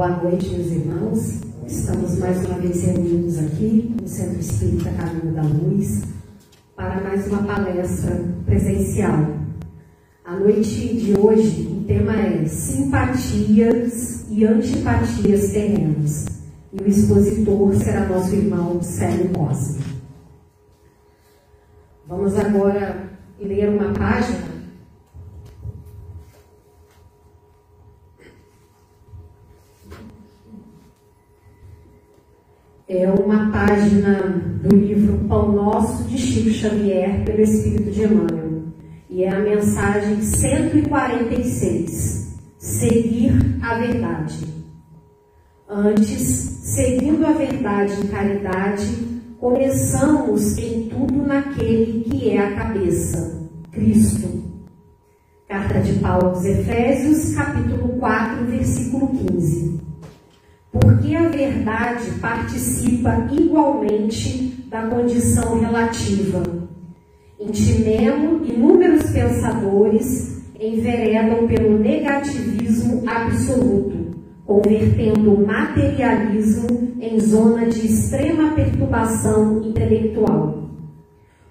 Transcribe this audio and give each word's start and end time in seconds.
Boa 0.00 0.16
noite, 0.22 0.48
meus 0.48 0.68
irmãos. 0.68 1.40
Estamos 1.66 2.18
mais 2.18 2.42
uma 2.46 2.58
vez 2.58 2.84
reunidos 2.84 3.36
aqui 3.36 3.94
no 4.00 4.08
Centro 4.08 4.40
Espírita 4.40 4.90
Caminho 4.92 5.34
da 5.34 5.42
Luz 5.42 6.04
para 6.74 7.02
mais 7.02 7.26
uma 7.26 7.42
palestra 7.42 8.24
presencial. 8.46 9.26
A 10.24 10.36
noite 10.36 10.96
de 10.96 11.20
hoje, 11.20 11.68
o 11.70 11.84
tema 11.84 12.16
é 12.16 12.46
Simpatias 12.46 14.24
e 14.30 14.46
Antipatias 14.46 15.52
Terrenas. 15.52 16.24
E 16.72 16.82
o 16.82 16.88
expositor 16.88 17.74
será 17.74 18.06
nosso 18.06 18.34
irmão 18.34 18.80
Célio 18.80 19.28
Costa. 19.34 19.82
Vamos 22.08 22.38
agora 22.38 23.10
ler 23.38 23.68
uma 23.68 23.92
página 23.92 24.49
é 32.90 33.08
uma 33.08 33.50
página 33.52 34.20
do 34.64 34.74
livro 34.74 35.18
Pão 35.28 35.52
Nosso 35.52 36.02
de 36.08 36.18
Chico 36.18 36.50
Xavier, 36.50 37.24
pelo 37.24 37.40
Espírito 37.40 37.92
de 37.92 38.02
Emmanuel. 38.02 38.64
E 39.08 39.22
é 39.22 39.30
a 39.30 39.38
mensagem 39.38 40.20
146: 40.20 42.36
Seguir 42.58 43.32
a 43.62 43.78
verdade. 43.78 44.44
Antes, 45.68 46.24
seguindo 46.64 47.24
a 47.24 47.30
verdade 47.30 47.92
em 48.02 48.08
caridade, 48.08 48.88
começamos 49.38 50.58
em 50.58 50.88
tudo 50.88 51.24
naquele 51.24 52.02
que 52.02 52.30
é 52.30 52.40
a 52.40 52.56
cabeça, 52.56 53.48
Cristo. 53.70 54.50
Carta 55.46 55.78
de 55.78 55.92
Paulo 56.00 56.30
aos 56.30 56.44
Efésios, 56.44 57.36
capítulo 57.36 58.00
4, 58.00 58.46
versículo 58.46 59.16
15 59.16 59.89
porque 60.72 61.14
a 61.14 61.28
verdade 61.28 62.10
participa 62.20 63.28
igualmente 63.32 64.64
da 64.68 64.82
condição 64.82 65.58
relativa. 65.58 66.42
Intimemo 67.40 68.44
inúmeros 68.44 69.10
pensadores 69.10 70.40
enveredam 70.58 71.48
pelo 71.48 71.78
negativismo 71.78 73.02
absoluto, 73.08 74.14
convertendo 74.46 75.34
o 75.34 75.46
materialismo 75.46 76.92
em 77.00 77.18
zona 77.18 77.66
de 77.66 77.86
extrema 77.86 78.52
perturbação 78.52 79.62
intelectual. 79.64 80.68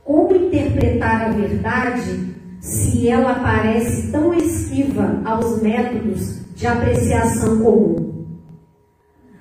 Como 0.04 0.36
interpretar 0.36 1.24
a 1.24 1.30
verdade 1.30 2.30
se 2.60 3.10
ela 3.10 3.36
parece 3.36 4.12
tão 4.12 4.34
esquiva 4.34 5.22
aos 5.26 5.62
métodos 5.62 6.42
de 6.56 6.68
apreciação 6.68 7.60
comum? 7.60 7.99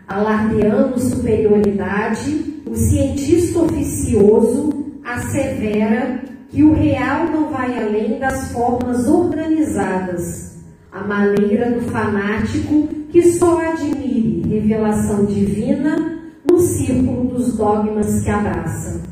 Alardeando 0.08 0.98
superioridade, 0.98 2.62
o 2.66 2.74
cientista 2.74 3.60
oficioso 3.60 4.70
assevera 5.04 6.22
que 6.48 6.62
o 6.62 6.72
real 6.72 7.26
não 7.26 7.50
vai 7.50 7.78
além 7.78 8.18
das 8.18 8.50
formas 8.50 9.06
organizadas, 9.06 10.56
a 10.90 11.04
maneira 11.04 11.70
do 11.70 11.82
fanático 11.82 12.88
que 13.10 13.22
só 13.32 13.60
admire 13.60 14.48
revelação 14.48 15.26
divina 15.26 16.18
no 16.50 16.58
círculo 16.58 17.24
dos 17.24 17.54
dogmas 17.56 18.22
que 18.22 18.30
abraça. 18.30 19.02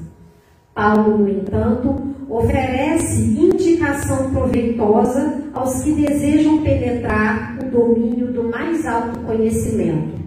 Paulo, 0.74 1.18
no 1.18 1.28
entanto, 1.28 1.94
oferece 2.28 3.22
indicação 3.22 4.30
proveitosa 4.30 5.42
aos 5.52 5.82
que 5.82 5.92
desejam 5.92 6.62
penetrar 6.62 7.58
o 7.62 7.70
domínio 7.70 8.32
do 8.32 8.44
mais 8.44 8.84
alto 8.86 9.20
conhecimento 9.20 10.25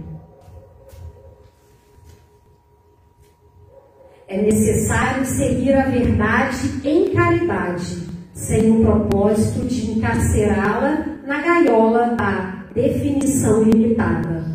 É 4.31 4.39
necessário 4.39 5.25
seguir 5.25 5.73
a 5.73 5.87
verdade 5.87 6.81
em 6.83 7.09
caridade, 7.15 7.97
sem 8.31 8.69
o 8.69 8.81
propósito 8.85 9.65
de 9.65 9.89
encarcerá-la 9.89 11.03
na 11.25 11.41
gaiola 11.41 12.15
da 12.15 12.63
definição 12.71 13.63
limitada. 13.63 14.45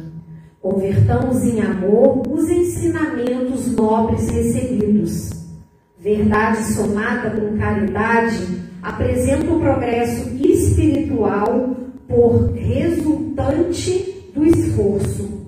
Convertamos 0.61 1.43
em 1.43 1.61
amor 1.61 2.23
os 2.29 2.49
ensinamentos 2.49 3.75
nobres 3.75 4.31
recebidos. 4.31 5.31
Verdade 5.99 6.73
somada 6.73 7.31
com 7.31 7.59
caridade 7.59 8.47
apresenta 8.81 9.53
o 9.53 9.59
progresso 9.59 10.37
espiritual 10.37 11.75
por 12.07 12.53
resultante 12.53 14.23
do 14.33 14.45
esforço 14.47 15.44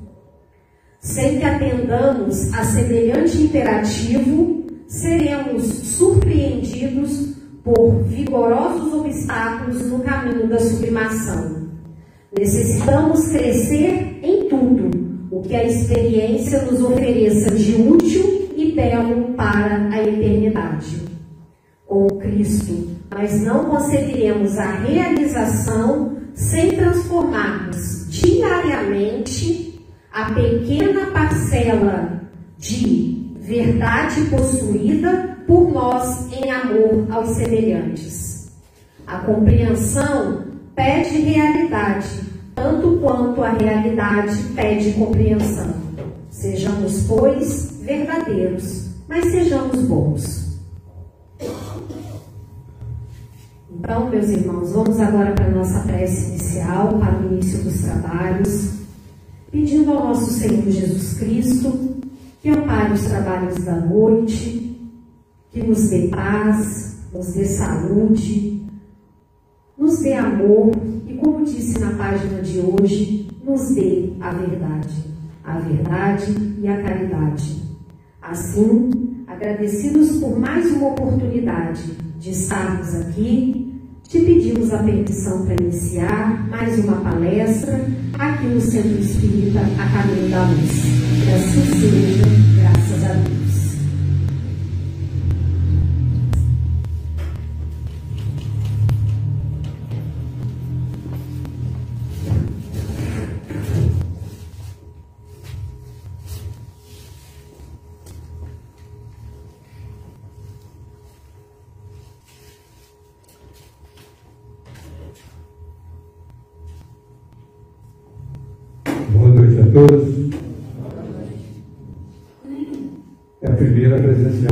sem 1.07 1.39
que 1.39 1.45
atendamos 1.45 2.53
a 2.53 2.65
semelhante 2.65 3.41
imperativo, 3.41 4.67
seremos 4.89 5.63
surpreendidos 5.63 7.37
por 7.63 8.03
vigorosos 8.03 8.93
obstáculos 8.93 9.87
no 9.87 10.01
caminho 10.01 10.49
da 10.49 10.59
sublimação. 10.59 11.69
Necessitamos 12.37 13.29
crescer 13.29 14.19
em 14.21 14.49
tudo 14.49 14.91
o 15.31 15.43
que 15.43 15.55
a 15.55 15.65
experiência 15.65 16.63
nos 16.63 16.83
ofereça 16.83 17.53
de 17.53 17.81
útil 17.81 18.51
e 18.57 18.73
belo 18.73 19.33
para 19.35 19.89
a 19.89 20.03
eternidade. 20.03 21.03
Com 21.87 22.09
Cristo, 22.19 22.89
nós 23.13 23.43
não 23.43 23.67
conseguiremos 23.67 24.59
a 24.59 24.73
realização 24.73 26.17
sem 26.35 26.73
transformarmos 26.73 28.07
diariamente 28.11 29.66
a 30.17 30.31
pequena 30.33 31.09
parcela 31.09 32.23
de 32.57 33.35
verdade 33.39 34.23
possuída 34.31 35.37
por 35.47 35.71
nós 35.71 36.33
em 36.33 36.51
amor 36.51 37.07
aos 37.11 37.37
semelhantes. 37.37 38.51
A 39.07 39.19
compreensão 39.19 40.43
pede 40.75 41.19
realidade, 41.19 42.09
tanto 42.55 42.97
quanto 42.97 43.45
a 43.45 43.51
realidade 43.51 44.43
pede 44.55 44.93
compreensão. 44.95 45.75
Sejamos, 46.31 47.03
pois, 47.07 47.79
verdadeiros, 47.83 48.89
mas 49.07 49.23
sejamos 49.31 49.83
bons. 49.83 50.59
Então, 53.71 54.09
meus 54.09 54.31
irmãos, 54.31 54.73
vamos 54.73 54.99
agora 54.99 55.33
para 55.33 55.45
a 55.45 55.51
nossa 55.51 55.81
prece 55.81 56.31
inicial, 56.31 56.99
para 56.99 57.19
o 57.19 57.33
início 57.35 57.63
dos 57.63 57.83
trabalhos 57.83 58.86
pedindo 59.57 59.91
ao 59.91 60.09
nosso 60.09 60.35
Senhor 60.35 60.71
Jesus 60.71 61.15
Cristo 61.15 61.97
que 62.43 62.51
ampare 62.51 62.93
os 62.93 63.07
trabalhos 63.07 63.65
da 63.65 63.75
noite, 63.81 64.79
que 65.51 65.63
nos 65.63 65.89
dê 65.89 66.09
paz, 66.09 66.99
nos 67.11 67.33
dê 67.33 67.47
saúde, 67.47 68.63
nos 69.79 70.01
dê 70.01 70.13
amor 70.13 70.73
e, 71.09 71.15
como 71.15 71.43
disse 71.43 71.79
na 71.79 71.93
página 71.95 72.43
de 72.43 72.61
hoje, 72.61 73.29
nos 73.43 73.71
dê 73.75 74.13
a 74.21 74.31
verdade, 74.31 74.95
a 75.43 75.59
verdade 75.59 76.35
e 76.61 76.69
a 76.69 76.83
caridade. 76.83 77.63
Assim, 78.21 78.91
agradecidos 79.27 80.19
por 80.19 80.39
mais 80.39 80.71
uma 80.73 80.89
oportunidade 80.89 81.83
de 82.19 82.31
estarmos 82.31 82.95
aqui 82.95 83.66
te 84.09 84.21
pedimos 84.21 84.73
a 84.73 84.79
permissão 84.79 85.45
para 85.45 85.55
iniciar 85.61 86.49
mais 86.49 86.79
uma 86.79 86.97
palestra 87.01 87.81
aqui 88.19 88.47
no 88.47 88.61
Centro 88.61 89.01
Espírita 89.01 89.61
A 89.61 90.03
Caminho 90.03 90.31
da 90.31 90.45
Luz. 90.45 90.71
Que 91.25 91.33
assim 91.33 91.81
seja, 91.81 92.25
graças 92.61 93.05
a 93.05 93.15
Deus. 93.15 93.36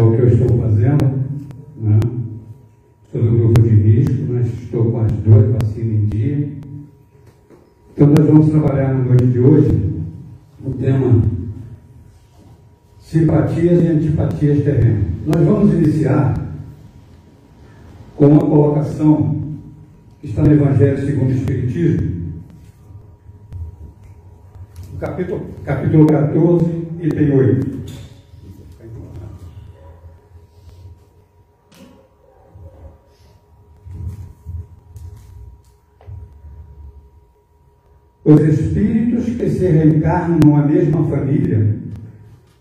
Presencial 0.05 0.13
que 0.13 0.21
eu 0.21 0.29
estou 0.29 0.59
fazendo. 0.59 1.05
Né? 1.81 2.01
Estou 3.07 3.23
no 3.23 3.39
grupo 3.39 3.63
de 3.63 3.69
risco, 3.69 4.25
mas 4.29 4.47
estou 4.47 4.91
com 4.91 5.01
as 5.01 5.13
duas 5.13 5.53
vacinas 5.53 5.93
em 5.93 6.07
dia. 6.07 6.49
Então 7.93 8.09
nós 8.09 8.27
vamos 8.27 8.51
trabalhar 8.51 8.95
na 8.95 9.05
noite 9.05 9.27
de 9.27 9.39
hoje 9.39 9.95
o 10.65 10.71
tema 10.73 11.23
simpatias 12.99 13.83
e 13.83 13.87
antipatias 13.87 14.65
terrenas. 14.65 15.05
Nós 15.27 15.45
vamos 15.45 15.73
iniciar 15.73 16.35
com 18.17 18.27
uma 18.27 18.41
colocação 18.41 19.43
que 20.21 20.29
está 20.29 20.43
no 20.43 20.53
Evangelho 20.53 21.05
segundo 21.05 21.31
o 21.31 21.35
Espiritismo, 21.35 22.25
capítulo, 24.99 25.47
capítulo 25.65 26.07
14, 26.07 26.65
item 27.01 27.33
8. 27.33 27.84
Os 38.25 38.41
espíritos 38.41 39.27
que 39.37 39.51
se 39.51 39.67
reencarnam 39.67 40.41
numa 40.43 40.65
mesma 40.67 41.05
família, 41.05 41.77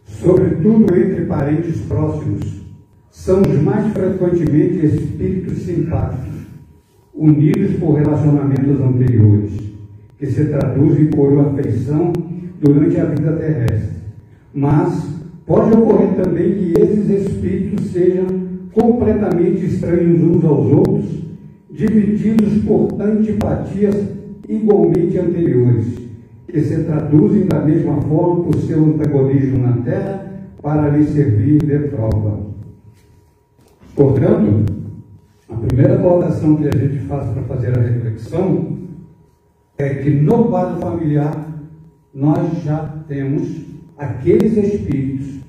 sobretudo 0.03 0.93
entre 0.93 1.23
parentes 1.23 1.79
próximos, 1.87 2.41
são 3.09 3.41
os 3.41 3.61
mais 3.61 3.93
frequentemente 3.93 4.85
espíritos 4.85 5.59
simpáticos, 5.59 6.33
unidos 7.13 7.75
por 7.77 7.93
relacionamentos 7.93 8.81
anteriores, 8.81 9.53
que 10.19 10.25
se 10.25 10.43
traduzem 10.45 11.05
por 11.05 11.39
afeição 11.39 12.11
durante 12.59 12.99
a 12.99 13.05
vida 13.05 13.31
terrestre. 13.31 13.99
Mas 14.53 15.07
pode 15.45 15.77
ocorrer 15.77 16.15
também 16.15 16.55
que 16.55 16.73
esses 16.77 17.09
espíritos 17.09 17.85
sejam 17.85 18.27
completamente 18.73 19.65
estranhos 19.65 20.21
uns 20.21 20.43
aos 20.43 20.73
outros, 20.73 21.23
divididos 21.71 22.65
por 22.65 23.01
antipatias 23.01 24.22
igualmente 24.47 25.17
anteriores, 25.17 25.97
que 26.47 26.61
se 26.61 26.83
traduzem 26.83 27.45
da 27.45 27.61
mesma 27.61 28.01
forma 28.01 28.43
por 28.43 28.55
seu 28.57 28.83
antagonismo 28.83 29.59
na 29.59 29.77
Terra 29.77 30.23
para 30.61 30.89
lhe 30.89 31.05
servir 31.05 31.63
de 31.65 31.79
prova. 31.89 32.53
Portanto, 33.95 34.65
a 35.49 35.55
primeira 35.55 35.97
colocação 35.97 36.55
que 36.55 36.67
a 36.67 36.77
gente 36.77 36.99
faz 37.05 37.29
para 37.29 37.43
fazer 37.43 37.77
a 37.77 37.81
reflexão 37.81 38.77
é 39.77 39.89
que 39.95 40.09
no 40.09 40.45
quadro 40.45 40.79
familiar 40.79 41.53
nós 42.13 42.63
já 42.63 43.03
temos 43.07 43.49
aqueles 43.97 44.55
espíritos 44.57 45.41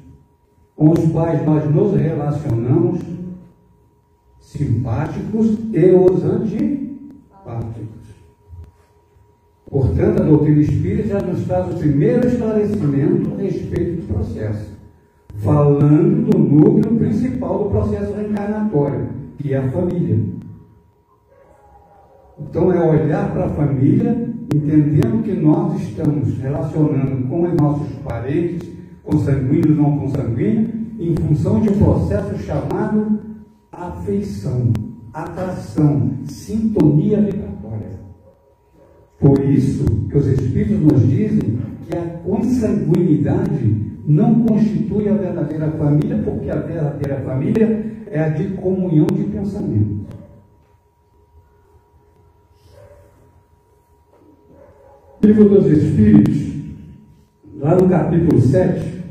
com 0.74 0.90
os 0.90 1.10
quais 1.12 1.44
nós 1.44 1.70
nos 1.72 1.94
relacionamos 1.94 3.00
simpáticos 4.40 5.58
e 5.72 5.90
os 5.92 6.24
antipáticos. 6.24 8.03
Portanto, 9.70 10.22
a 10.22 10.24
doutrina 10.26 10.60
espírita 10.60 11.20
nos 11.20 11.44
traz 11.44 11.74
o 11.74 11.78
primeiro 11.78 12.26
esclarecimento 12.26 13.34
a 13.34 13.42
respeito 13.42 14.02
do 14.02 14.12
processo, 14.12 14.70
falando 15.36 16.30
do 16.30 16.38
núcleo 16.38 16.96
principal 16.96 17.64
do 17.64 17.70
processo 17.70 18.12
reencarnatório, 18.12 19.08
que 19.38 19.54
é 19.54 19.58
a 19.58 19.70
família. 19.70 20.18
Então, 22.38 22.72
é 22.72 22.80
olhar 22.80 23.32
para 23.32 23.46
a 23.46 23.50
família, 23.50 24.28
entendendo 24.54 25.22
que 25.22 25.32
nós 25.32 25.80
estamos 25.80 26.36
relacionando 26.38 27.26
com 27.28 27.44
os 27.44 27.54
nossos 27.54 27.88
parentes, 28.04 28.68
consanguíneos 29.02 29.78
ou 29.78 29.84
não 29.84 29.98
consanguíneos, 29.98 30.70
em 30.98 31.14
função 31.16 31.60
de 31.60 31.70
um 31.70 31.78
processo 31.78 32.38
chamado 32.38 33.18
afeição, 33.72 34.72
atração, 35.12 36.12
sintonia 36.24 37.20
vibratória. 37.20 38.03
Por 39.18 39.44
isso 39.44 39.84
que 40.10 40.18
os 40.18 40.26
Espíritos 40.26 40.80
nos 40.80 41.08
dizem 41.08 41.58
que 41.88 41.96
a 41.96 42.18
consanguinidade 42.24 43.94
não 44.06 44.44
constitui 44.44 45.08
a 45.08 45.14
verdadeira 45.14 45.70
família, 45.72 46.18
porque 46.24 46.50
a 46.50 46.56
verdadeira 46.56 47.20
família 47.20 47.92
é 48.10 48.20
a 48.20 48.28
de 48.28 48.48
comunhão 48.56 49.06
de 49.06 49.24
pensamento. 49.24 50.04
Livro 55.22 55.48
dos 55.48 55.66
Espíritos, 55.66 56.52
lá 57.56 57.74
no 57.76 57.88
capítulo 57.88 58.38
7, 58.40 59.02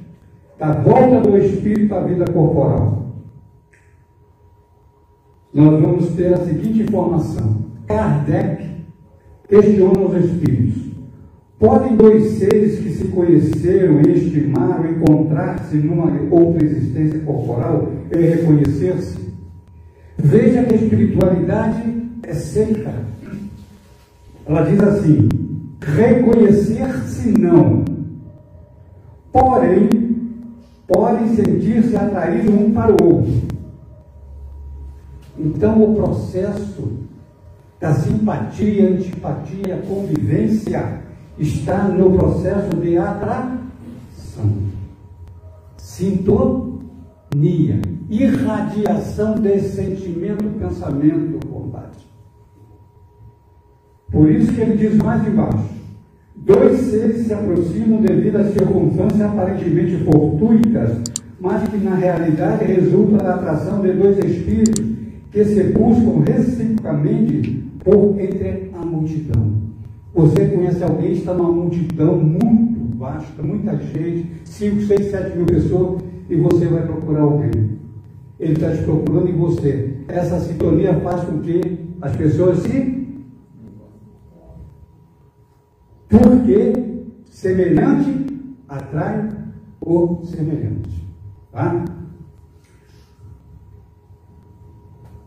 da 0.60 0.74
volta 0.74 1.22
do 1.22 1.38
Espírito 1.38 1.96
à 1.96 2.02
vida 2.02 2.26
corporal. 2.26 3.08
Nós 5.52 5.82
vamos 5.82 6.10
ter 6.16 6.34
a 6.34 6.38
seguinte 6.38 6.84
informação. 6.84 7.64
Kardec 7.88 8.73
questiona 9.54 10.00
os 10.00 10.26
espíritos. 10.26 10.84
Podem 11.60 11.96
dois 11.96 12.24
seres 12.40 12.80
que 12.80 12.90
se 12.90 13.06
conheceram, 13.10 14.02
estimaram, 14.02 14.90
encontrar-se 14.90 15.78
numa 15.78 16.12
outra 16.32 16.66
existência 16.66 17.20
corporal 17.20 17.90
e 18.12 18.18
reconhecer-se? 18.18 19.18
Veja 20.18 20.64
que 20.64 20.74
a 20.74 20.78
espiritualidade 20.78 21.84
é 22.24 22.34
seca. 22.34 22.94
Ela 24.46 24.64
diz 24.64 24.80
assim: 24.82 25.30
reconhecer-se 25.80 27.32
não. 27.32 27.86
Porém, 29.32 29.90
podem 30.88 31.36
sentir-se 31.36 31.96
atraídos 31.96 32.54
um 32.54 32.72
para 32.72 32.92
o 32.92 33.06
outro. 33.06 33.34
Então, 35.40 35.84
o 35.84 35.96
processo 35.96 37.04
da 37.84 37.94
simpatia, 37.96 38.92
antipatia, 38.92 39.84
convivência, 39.86 41.02
está 41.38 41.90
no 41.90 42.18
processo 42.18 42.78
de 42.78 42.98
atração. 42.98 43.52
Sintonia, 45.76 47.82
irradiação 48.10 49.36
desse 49.36 49.76
sentimento, 49.76 50.46
pensamento, 50.58 51.46
vontade. 51.46 52.08
Por 54.10 54.32
isso 54.32 54.54
que 54.54 54.62
ele 54.62 54.78
diz 54.78 54.96
mais 55.04 55.28
embaixo: 55.28 55.68
dois 56.38 56.80
seres 56.80 57.28
se 57.28 57.34
aproximam 57.34 58.02
devido 58.02 58.38
a 58.38 58.46
circunstâncias 58.46 59.20
aparentemente 59.20 60.06
fortuitas, 60.06 61.02
mas 61.38 61.68
que 61.68 61.76
na 61.76 61.96
realidade 61.96 62.64
resultam 62.64 63.18
da 63.18 63.36
atração 63.36 63.82
de 63.82 63.92
dois 63.92 64.18
espíritos 64.20 64.93
que 65.34 65.44
se 65.44 65.64
buscam 65.64 66.24
reciprocamente 66.24 67.64
por 67.84 68.20
entre 68.20 68.70
a 68.72 68.86
multidão. 68.86 69.64
Você 70.14 70.46
conhece 70.46 70.84
alguém 70.84 71.14
que 71.14 71.18
está 71.18 71.34
numa 71.34 71.52
multidão 71.52 72.18
muito 72.20 72.96
vasta, 72.96 73.42
muita 73.42 73.76
gente, 73.78 74.28
5, 74.46 74.82
6, 74.84 75.12
7 75.12 75.36
mil 75.36 75.48
pessoas, 75.48 76.04
e 76.30 76.36
você 76.36 76.68
vai 76.68 76.86
procurar 76.86 77.22
alguém. 77.22 77.80
Ele 78.40 78.54
está 78.54 78.72
te 78.72 78.84
procurando 78.84 79.28
em 79.28 79.36
você. 79.36 79.98
Essa 80.08 80.40
sintonia 80.40 80.94
faz 81.00 81.24
com 81.24 81.40
que 81.40 81.80
as 82.00 82.16
pessoas 82.16 82.60
se. 82.60 83.04
Porque 86.10 86.74
semelhante 87.26 88.28
atrai 88.68 89.32
o 89.82 90.24
semelhante. 90.26 91.08
Tá? 91.52 91.84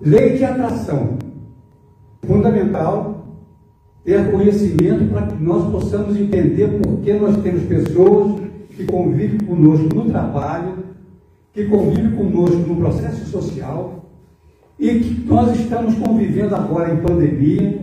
Lei 0.00 0.36
de 0.36 0.44
atração 0.44 1.16
fundamental 2.26 3.26
ter 4.04 4.30
conhecimento 4.30 5.10
para 5.10 5.26
que 5.26 5.42
nós 5.42 5.70
possamos 5.70 6.16
entender 6.16 6.68
por 6.78 7.00
que 7.00 7.12
nós 7.14 7.36
temos 7.38 7.62
pessoas 7.64 8.40
que 8.70 8.84
convivem 8.84 9.40
conosco 9.40 9.94
no 9.94 10.10
trabalho, 10.10 10.84
que 11.52 11.64
convivem 11.64 12.12
conosco 12.12 12.58
no 12.58 12.76
processo 12.76 13.26
social 13.26 14.04
e 14.78 15.00
que 15.00 15.26
nós 15.26 15.58
estamos 15.58 15.94
convivendo 15.94 16.54
agora 16.54 16.92
em 16.92 16.98
pandemia, 16.98 17.80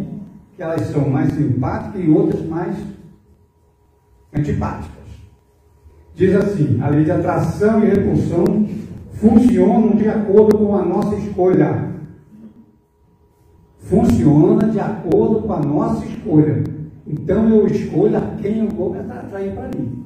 que 0.56 0.62
elas 0.62 0.82
são 0.88 1.10
mais 1.10 1.34
simpáticas 1.34 2.06
e 2.06 2.10
outras 2.10 2.46
mais 2.46 2.78
antipáticas. 4.34 5.04
Diz 6.16 6.36
assim: 6.36 6.80
a 6.80 6.90
lei 6.90 7.04
de 7.04 7.12
atração 7.12 7.84
e 7.84 7.88
repulsão 7.88 8.70
funcionam 9.14 9.96
de 9.96 10.08
acordo 10.08 10.60
com 10.60 10.76
a 10.76 10.86
nossa 10.86 11.16
escolha 11.16 11.93
funciona 13.94 14.68
de 14.70 14.80
acordo 14.80 15.42
com 15.42 15.54
a 15.54 15.60
nossa 15.60 16.04
escolha. 16.06 16.64
Então 17.06 17.48
eu 17.50 17.68
escolho 17.68 18.18
a 18.18 18.22
quem 18.42 18.60
eu 18.60 18.70
vou 18.70 18.96
atrair 18.96 19.54
para 19.54 19.70
mim. 19.78 20.04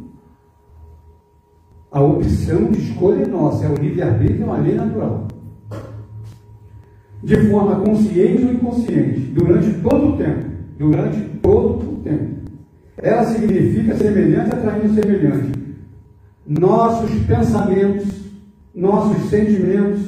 A 1.89 2.01
opção 2.01 2.65
de 2.65 2.81
escolha 2.81 3.23
é 3.23 3.27
nossa, 3.27 3.65
é 3.65 3.69
o 3.69 3.75
livre-arbítrio, 3.75 4.43
é 4.43 4.45
uma 4.45 4.57
lei 4.57 4.75
natural. 4.75 5.27
De 7.23 7.37
forma 7.49 7.79
consciente 7.79 8.43
ou 8.43 8.53
inconsciente, 8.53 9.19
durante 9.33 9.71
todo 9.81 10.09
o 10.09 10.17
tempo. 10.17 10.47
Durante 10.77 11.19
todo 11.41 11.93
o 11.93 12.01
tempo. 12.03 12.37
Ela 12.97 13.23
significa 13.25 13.95
semelhante 13.95 14.53
atraindo 14.53 14.93
semelhante. 14.93 15.51
Nossos 16.45 17.11
pensamentos, 17.25 18.07
nossos 18.75 19.29
sentimentos, 19.29 20.01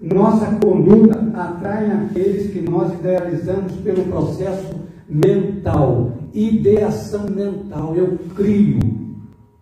nossa 0.00 0.46
conduta 0.56 1.21
atrai 1.34 1.90
aqueles 1.90 2.50
que 2.52 2.60
nós 2.60 2.92
idealizamos 2.94 3.72
pelo 3.76 4.04
processo 4.04 4.82
mental, 5.08 6.12
ideação 6.32 7.28
mental. 7.28 7.94
Eu 7.94 8.18
crio 8.34 8.78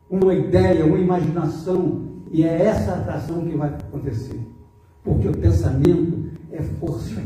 uma 0.09 0.35
ideia, 0.35 0.85
uma 0.85 0.99
imaginação, 0.99 2.03
e 2.31 2.45
é 2.45 2.63
essa 2.67 2.95
atração 2.95 3.45
que 3.45 3.57
vai 3.57 3.69
acontecer. 3.71 4.41
Porque 5.03 5.29
o 5.29 5.37
pensamento 5.37 6.31
é 6.53 6.63
força. 6.63 7.21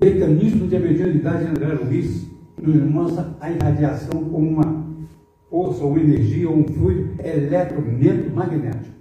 Mecanismo 0.00 0.66
de 0.66 0.78
mediunidade 0.78 1.44
de 1.44 1.50
André 1.50 1.74
Luiz 1.74 2.26
nos 2.60 2.82
mostra 2.90 3.36
a 3.40 3.50
irradiação 3.50 4.24
como 4.24 4.48
uma 4.48 4.86
força, 5.48 5.84
ou 5.84 5.98
energia, 5.98 6.48
ou 6.48 6.58
um 6.58 6.64
fluido 6.64 7.10
eletromagnético. 7.22 8.99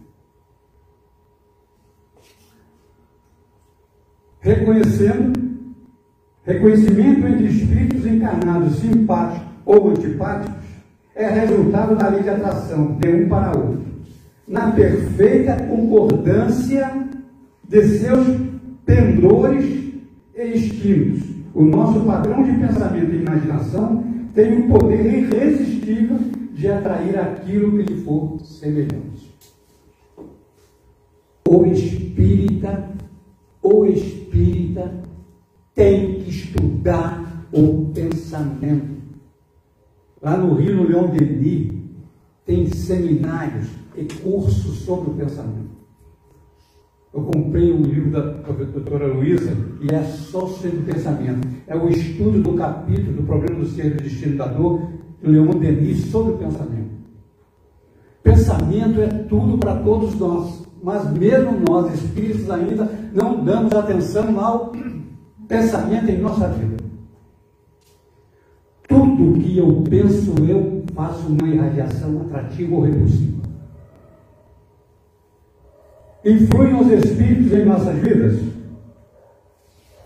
Reconhecendo, 4.41 5.33
reconhecimento 6.43 7.27
entre 7.27 7.47
espíritos 7.47 8.05
encarnados 8.05 8.77
simpáticos 8.77 9.47
ou 9.65 9.89
antipáticos 9.89 10.63
é 11.13 11.27
resultado 11.27 11.95
da 11.97 12.07
lei 12.07 12.23
de 12.23 12.29
atração 12.29 12.97
de 12.97 13.09
um 13.09 13.27
para 13.27 13.57
outro, 13.57 13.83
na 14.47 14.71
perfeita 14.71 15.57
concordância 15.65 16.89
de 17.67 17.83
seus 17.99 18.25
pendores 18.85 19.65
e 20.33 20.43
instintos. 20.55 21.29
O 21.53 21.65
nosso 21.65 21.99
padrão 22.05 22.41
de 22.43 22.53
pensamento 22.53 23.11
e 23.11 23.21
imaginação 23.21 24.03
tem 24.33 24.59
o 24.59 24.67
poder 24.69 25.05
irresistível 25.05 26.17
de 26.53 26.67
atrair 26.69 27.19
aquilo 27.19 27.71
que 27.71 27.93
lhe 27.93 28.01
for 28.03 28.39
semelhante. 28.41 29.35
O 31.47 31.65
espírita, 31.65 32.89
o 33.71 33.85
espírita 33.85 34.91
tem 35.75 36.15
que 36.15 36.29
estudar 36.29 37.47
o 37.51 37.91
pensamento. 37.93 38.99
Lá 40.21 40.37
no 40.37 40.55
Rio, 40.55 40.75
no 40.75 40.87
Leão 40.87 41.09
Denis, 41.09 41.71
tem 42.45 42.67
seminários 42.67 43.67
e 43.95 44.03
cursos 44.21 44.79
sobre 44.79 45.11
o 45.11 45.13
pensamento. 45.13 45.69
Eu 47.13 47.23
comprei 47.23 47.71
um 47.71 47.81
livro 47.81 48.11
da 48.11 48.19
doutora 48.21 49.07
Luísa 49.07 49.55
e 49.81 49.93
é 49.93 50.03
só 50.03 50.45
sobre 50.47 50.93
pensamento. 50.93 51.47
É 51.65 51.75
o 51.75 51.89
estudo 51.89 52.41
do 52.41 52.53
capítulo 52.53 53.13
do 53.13 53.23
problema 53.23 53.59
do 53.59 53.65
ser 53.65 53.95
do 53.95 54.03
destino 54.03 54.37
da 54.37 54.47
dor, 54.47 54.81
do 55.21 55.31
Leon 55.31 55.57
Denis, 55.59 56.05
sobre 56.05 56.33
o 56.33 56.37
pensamento. 56.37 56.89
Pensamento 58.21 59.01
é 59.01 59.07
tudo 59.07 59.57
para 59.57 59.77
todos 59.77 60.13
nós, 60.19 60.67
mas 60.81 61.11
mesmo 61.11 61.59
nós, 61.67 61.93
espíritos, 61.93 62.49
ainda 62.49 62.89
não 63.13 63.43
damos 63.43 63.73
atenção 63.73 64.39
ao 64.39 64.71
pensamento 65.47 66.09
em 66.09 66.19
nossa 66.19 66.47
vida. 66.49 66.77
Tudo 68.87 69.39
que 69.39 69.57
eu 69.57 69.83
penso, 69.89 70.33
eu 70.47 70.83
faço 70.95 71.27
uma 71.27 71.47
irradiação 71.47 72.21
atrativa 72.21 72.75
ou 72.75 72.81
repulsiva. 72.81 73.39
Influem 76.25 76.75
os 76.75 76.91
espíritos 76.91 77.51
em 77.53 77.65
nossas 77.65 77.95
vidas? 77.97 78.39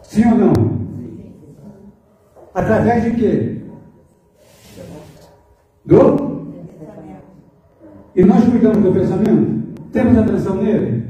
Sim 0.03 0.32
ou 0.32 0.38
não? 0.38 0.53
Através 2.53 3.03
de 3.03 3.12
quê? 3.12 3.62
Do? 5.86 6.34
E 8.15 8.24
nós 8.24 8.44
cuidamos 8.46 8.84
do 8.84 8.92
pensamento? 8.92 9.62
Temos 9.93 10.17
atenção 10.17 10.62
nele? 10.62 11.03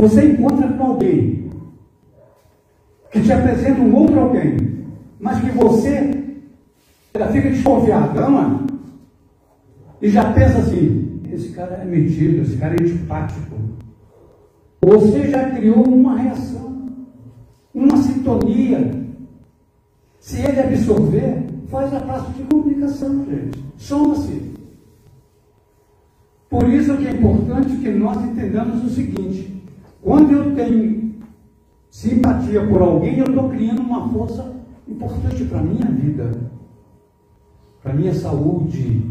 Você 0.00 0.24
encontra 0.24 0.68
com 0.72 0.84
alguém 0.84 1.50
que 3.12 3.22
te 3.22 3.32
apresenta 3.32 3.80
um 3.80 3.94
outro 3.94 4.18
alguém, 4.18 4.56
mas 5.20 5.38
que 5.40 5.50
você 5.50 6.24
já 7.14 7.28
fica 7.28 7.50
desconfiado, 7.50 8.18
não 8.18 8.40
é? 8.40 8.66
E 10.00 10.08
já 10.08 10.32
pensa 10.32 10.58
assim, 10.58 11.20
esse 11.30 11.50
cara 11.50 11.76
é 11.76 11.84
metido, 11.84 12.42
esse 12.42 12.56
cara 12.56 12.74
é 12.74 12.82
antipático. 12.82 13.56
Você 14.82 15.28
já 15.28 15.50
criou 15.50 15.86
uma 15.86 16.16
reação, 16.16 16.88
uma 17.74 17.98
sintonia. 17.98 19.04
Se 20.20 20.40
ele 20.40 20.60
absorver, 20.60 21.44
faz 21.68 21.92
a 21.92 22.00
parte 22.00 22.32
de 22.32 22.42
comunicação, 22.44 23.26
gente. 23.26 23.62
Soma-se. 23.76 24.55
Por 26.48 26.68
isso 26.68 26.96
que 26.96 27.06
é 27.06 27.12
importante 27.12 27.76
que 27.76 27.90
nós 27.90 28.24
entendamos 28.24 28.84
o 28.84 28.88
seguinte: 28.88 29.62
quando 30.00 30.32
eu 30.32 30.54
tenho 30.54 31.14
simpatia 31.90 32.66
por 32.66 32.82
alguém, 32.82 33.18
eu 33.18 33.26
estou 33.26 33.48
criando 33.50 33.80
uma 33.80 34.08
força 34.08 34.54
importante 34.86 35.44
para 35.44 35.60
a 35.60 35.62
minha 35.62 35.86
vida, 35.86 36.50
para 37.82 37.92
a 37.92 37.96
minha 37.96 38.14
saúde, 38.14 39.10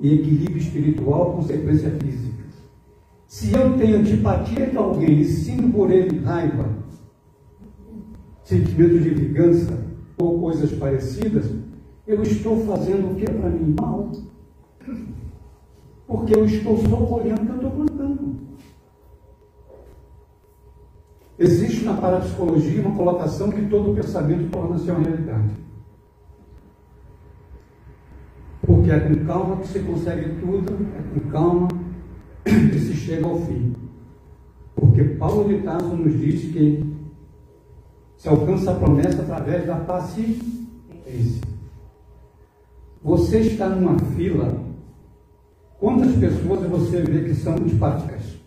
e 0.00 0.14
equilíbrio 0.14 0.58
espiritual, 0.58 1.34
consequência 1.34 1.90
física. 1.90 2.30
Se 3.26 3.52
eu 3.52 3.76
tenho 3.78 3.98
antipatia 3.98 4.66
com 4.70 4.78
alguém 4.78 5.20
e 5.20 5.24
sinto 5.24 5.70
por 5.70 5.90
ele 5.90 6.18
raiva, 6.20 6.68
sentimento 8.42 8.98
de 8.98 9.10
vingança 9.10 9.78
ou 10.18 10.40
coisas 10.40 10.72
parecidas, 10.72 11.50
eu 12.06 12.22
estou 12.22 12.64
fazendo 12.66 13.12
o 13.12 13.14
que 13.14 13.24
é 13.24 13.32
para 13.32 13.50
mim 13.50 13.74
mal. 13.78 14.10
Porque 16.10 16.34
eu 16.34 16.44
estou 16.44 16.76
só 16.76 16.96
colhendo 17.06 17.40
o 17.40 17.46
que 17.46 17.52
eu 17.52 17.54
estou 17.54 17.70
plantando. 17.70 18.36
Existe 21.38 21.84
na 21.84 21.94
parapsicologia 21.94 22.82
uma 22.82 22.96
colocação 22.96 23.48
que 23.48 23.64
todo 23.66 23.94
pensamento 23.94 24.50
torna-se 24.50 24.90
uma 24.90 24.98
realidade. 24.98 25.50
Porque 28.60 28.90
é 28.90 28.98
com 28.98 29.24
calma 29.24 29.58
que 29.58 29.68
se 29.68 29.78
consegue 29.78 30.40
tudo, 30.40 30.84
é 30.98 31.14
com 31.14 31.30
calma 31.30 31.68
que 32.44 32.78
se 32.80 32.94
chega 32.94 33.28
ao 33.28 33.40
fim. 33.42 33.76
Porque 34.74 35.04
Paulo 35.04 35.48
de 35.48 35.62
Tarso 35.62 35.94
nos 35.94 36.18
diz 36.18 36.52
que 36.52 36.92
se 38.16 38.28
alcança 38.28 38.72
a 38.72 38.74
promessa 38.74 39.22
através 39.22 39.64
da 39.64 39.76
paciência. 39.76 40.42
Você 43.00 43.38
está 43.38 43.68
numa 43.68 43.96
fila, 44.16 44.69
quantas 45.80 46.14
pessoas 46.16 46.68
você 46.68 47.02
vê 47.02 47.24
que 47.24 47.34
são 47.34 47.54
antipáticas? 47.54 48.38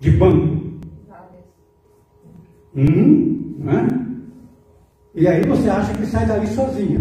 De 0.00 0.12
banco? 0.12 0.68
Hum, 2.74 3.56
né? 3.58 3.88
E 5.14 5.26
aí 5.26 5.44
você 5.44 5.68
acha 5.68 5.92
que 5.94 6.06
sai 6.06 6.26
dali 6.26 6.46
sozinha. 6.46 7.00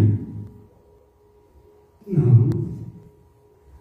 Não. 2.08 2.50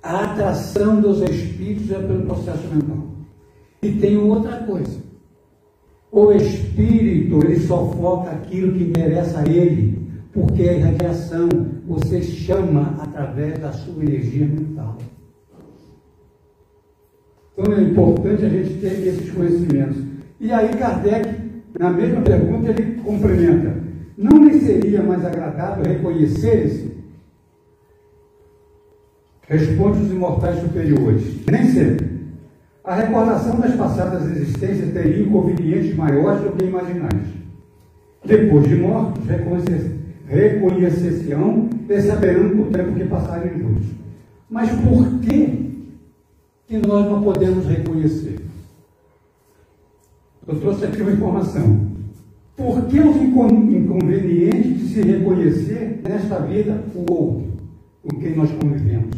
A 0.02 0.24
atração 0.24 1.00
dos 1.00 1.22
espíritos 1.22 1.90
é 1.90 1.98
pelo 1.98 2.26
processo 2.26 2.68
mental. 2.68 3.06
E 3.82 3.92
tem 3.92 4.16
outra 4.18 4.58
coisa. 4.58 5.00
O 6.12 6.32
espírito, 6.32 7.44
ele 7.44 7.60
só 7.60 7.90
foca 7.92 8.30
aquilo 8.30 8.72
que 8.72 8.84
interessa 8.84 9.40
a 9.40 9.48
ele, 9.48 10.05
porque 10.36 10.68
a 10.68 10.72
irradiação 10.74 11.48
você 11.86 12.20
chama 12.20 12.94
através 13.00 13.58
da 13.58 13.72
sua 13.72 14.04
energia 14.04 14.46
mental. 14.46 14.98
Então 17.52 17.72
é 17.72 17.80
importante 17.80 18.44
a 18.44 18.48
gente 18.50 18.74
ter 18.74 19.06
esses 19.06 19.30
conhecimentos. 19.30 19.96
E 20.38 20.52
aí 20.52 20.76
Kardec, 20.76 21.26
na 21.80 21.88
mesma 21.88 22.20
pergunta, 22.20 22.70
ele 22.70 23.00
complementa. 23.00 23.82
Não 24.18 24.44
lhe 24.44 24.60
seria 24.60 25.02
mais 25.02 25.24
agradável 25.24 25.84
reconhecer-se 25.84 26.96
Responde 29.48 30.02
os 30.02 30.10
imortais 30.10 30.58
superiores. 30.60 31.22
Nem 31.48 31.68
sempre. 31.68 32.16
A 32.82 32.96
recordação 32.96 33.60
das 33.60 33.76
passadas 33.76 34.28
existências 34.36 34.92
teria 34.92 35.22
inconvenientes 35.22 35.94
maiores 35.94 36.42
do 36.42 36.50
que 36.50 36.64
imaginais. 36.64 37.22
Depois 38.24 38.64
de 38.68 38.74
mortos, 38.74 39.24
reconhecer-se-ão 40.28 41.68
saberão 42.06 42.60
o 42.60 42.66
tempo 42.66 42.92
que 42.92 43.04
passaram 43.04 43.46
em 43.46 43.62
luz. 43.62 43.84
Mas 44.50 44.70
por 44.70 45.20
que, 45.20 45.88
que 46.66 46.78
nós 46.78 47.06
não 47.06 47.22
podemos 47.22 47.66
reconhecer? 47.66 48.40
Eu 50.46 50.60
trouxe 50.60 50.84
aqui 50.84 51.02
uma 51.02 51.12
informação. 51.12 51.86
Por 52.56 52.86
que 52.86 53.00
os 53.00 53.16
inconvenientes 53.16 54.78
de 54.78 54.88
se 54.88 55.02
reconhecer 55.02 56.00
nesta 56.02 56.38
vida 56.40 56.82
o 56.94 57.12
outro 57.12 57.52
com 58.02 58.16
quem 58.18 58.34
nós 58.36 58.50
convivemos? 58.52 59.16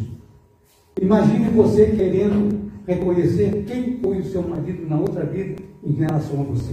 Imagine 1.00 1.50
você 1.50 1.86
querendo 1.86 2.70
reconhecer 2.86 3.64
quem 3.66 3.98
foi 3.98 4.18
o 4.18 4.24
seu 4.24 4.42
marido 4.42 4.88
na 4.88 4.98
outra 4.98 5.24
vida 5.24 5.62
em 5.84 5.92
relação 5.92 6.40
a 6.40 6.44
você. 6.44 6.72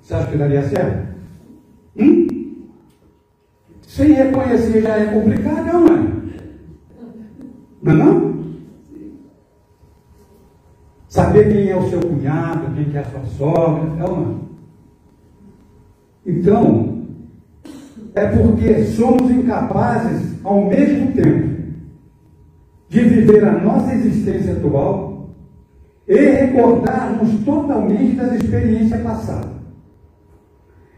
Você 0.00 0.14
acha 0.14 0.30
que 0.30 0.38
daria 0.38 0.62
certo? 0.62 1.14
Hum? 1.98 2.39
Sem 3.90 4.12
reconhecer 4.12 4.82
já 4.82 4.98
é 4.98 5.06
complicado, 5.06 5.64
não 5.72 5.86
é? 5.88 6.12
Não 7.82 7.92
é 7.92 7.96
não? 7.96 8.44
Saber 11.08 11.52
quem 11.52 11.70
é 11.70 11.76
o 11.76 11.90
seu 11.90 11.98
cunhado, 12.00 12.72
quem 12.72 12.94
é 12.94 13.00
a 13.00 13.04
sua 13.04 13.24
sogra, 13.36 13.92
é 13.98 14.04
ou 14.04 14.16
não? 14.16 14.40
Então, 16.24 17.02
é 18.14 18.26
porque 18.28 18.84
somos 18.84 19.28
incapazes, 19.28 20.36
ao 20.44 20.66
mesmo 20.66 21.10
tempo, 21.10 21.48
de 22.88 23.00
viver 23.00 23.44
a 23.44 23.58
nossa 23.58 23.92
existência 23.92 24.52
atual 24.52 25.34
e 26.06 26.16
recordarmos 26.16 27.44
totalmente 27.44 28.14
das 28.14 28.34
experiências 28.34 29.02
passadas. 29.02 29.50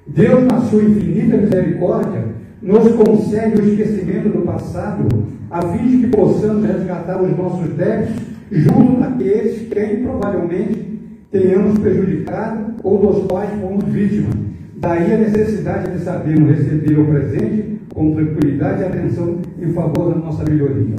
Deus, 0.06 0.44
na 0.44 0.60
sua 0.60 0.82
infinita 0.82 1.38
misericórdia, 1.38 2.31
nos 2.62 2.92
concede 2.92 3.60
o 3.60 3.68
esquecimento 3.68 4.28
do 4.28 4.42
passado, 4.42 5.08
a 5.50 5.60
fim 5.62 5.88
de 5.88 5.98
que 5.98 6.16
possamos 6.16 6.64
resgatar 6.64 7.20
os 7.20 7.36
nossos 7.36 7.68
débitos 7.74 8.22
junto 8.52 9.00
daqueles 9.00 9.68
quem 9.68 10.02
provavelmente 10.04 10.92
tenhamos 11.30 11.78
prejudicado 11.78 12.74
ou 12.84 12.98
dos 12.98 13.26
quais 13.26 13.50
fomos 13.60 13.84
vítimas. 13.84 14.34
Daí 14.76 15.12
a 15.12 15.18
necessidade 15.18 15.92
de 15.92 16.04
sabermos 16.04 16.56
receber 16.56 16.98
o 16.98 17.06
presente 17.06 17.80
com 17.92 18.14
tranquilidade 18.14 18.82
e 18.82 18.84
atenção 18.84 19.38
em 19.60 19.72
favor 19.72 20.12
da 20.12 20.20
nossa 20.20 20.44
melhoria. 20.44 20.96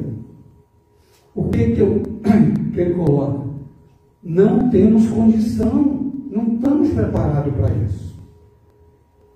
O 1.34 1.44
que, 1.48 1.72
que, 1.72 1.80
eu, 1.80 2.02
que 2.72 2.80
ele 2.80 2.94
coloca? 2.94 3.44
Não 4.22 4.70
temos 4.70 5.06
condição, 5.08 6.12
não 6.30 6.54
estamos 6.54 6.90
preparados 6.90 7.52
para 7.54 7.74
isso. 7.86 8.13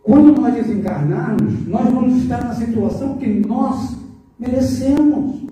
Quando 0.09 0.41
nós 0.41 0.55
desencarnarmos, 0.55 1.67
nós 1.67 1.85
vamos 1.85 2.23
estar 2.23 2.43
na 2.43 2.55
situação 2.55 3.19
que 3.19 3.27
nós 3.47 3.95
merecemos, 4.39 5.43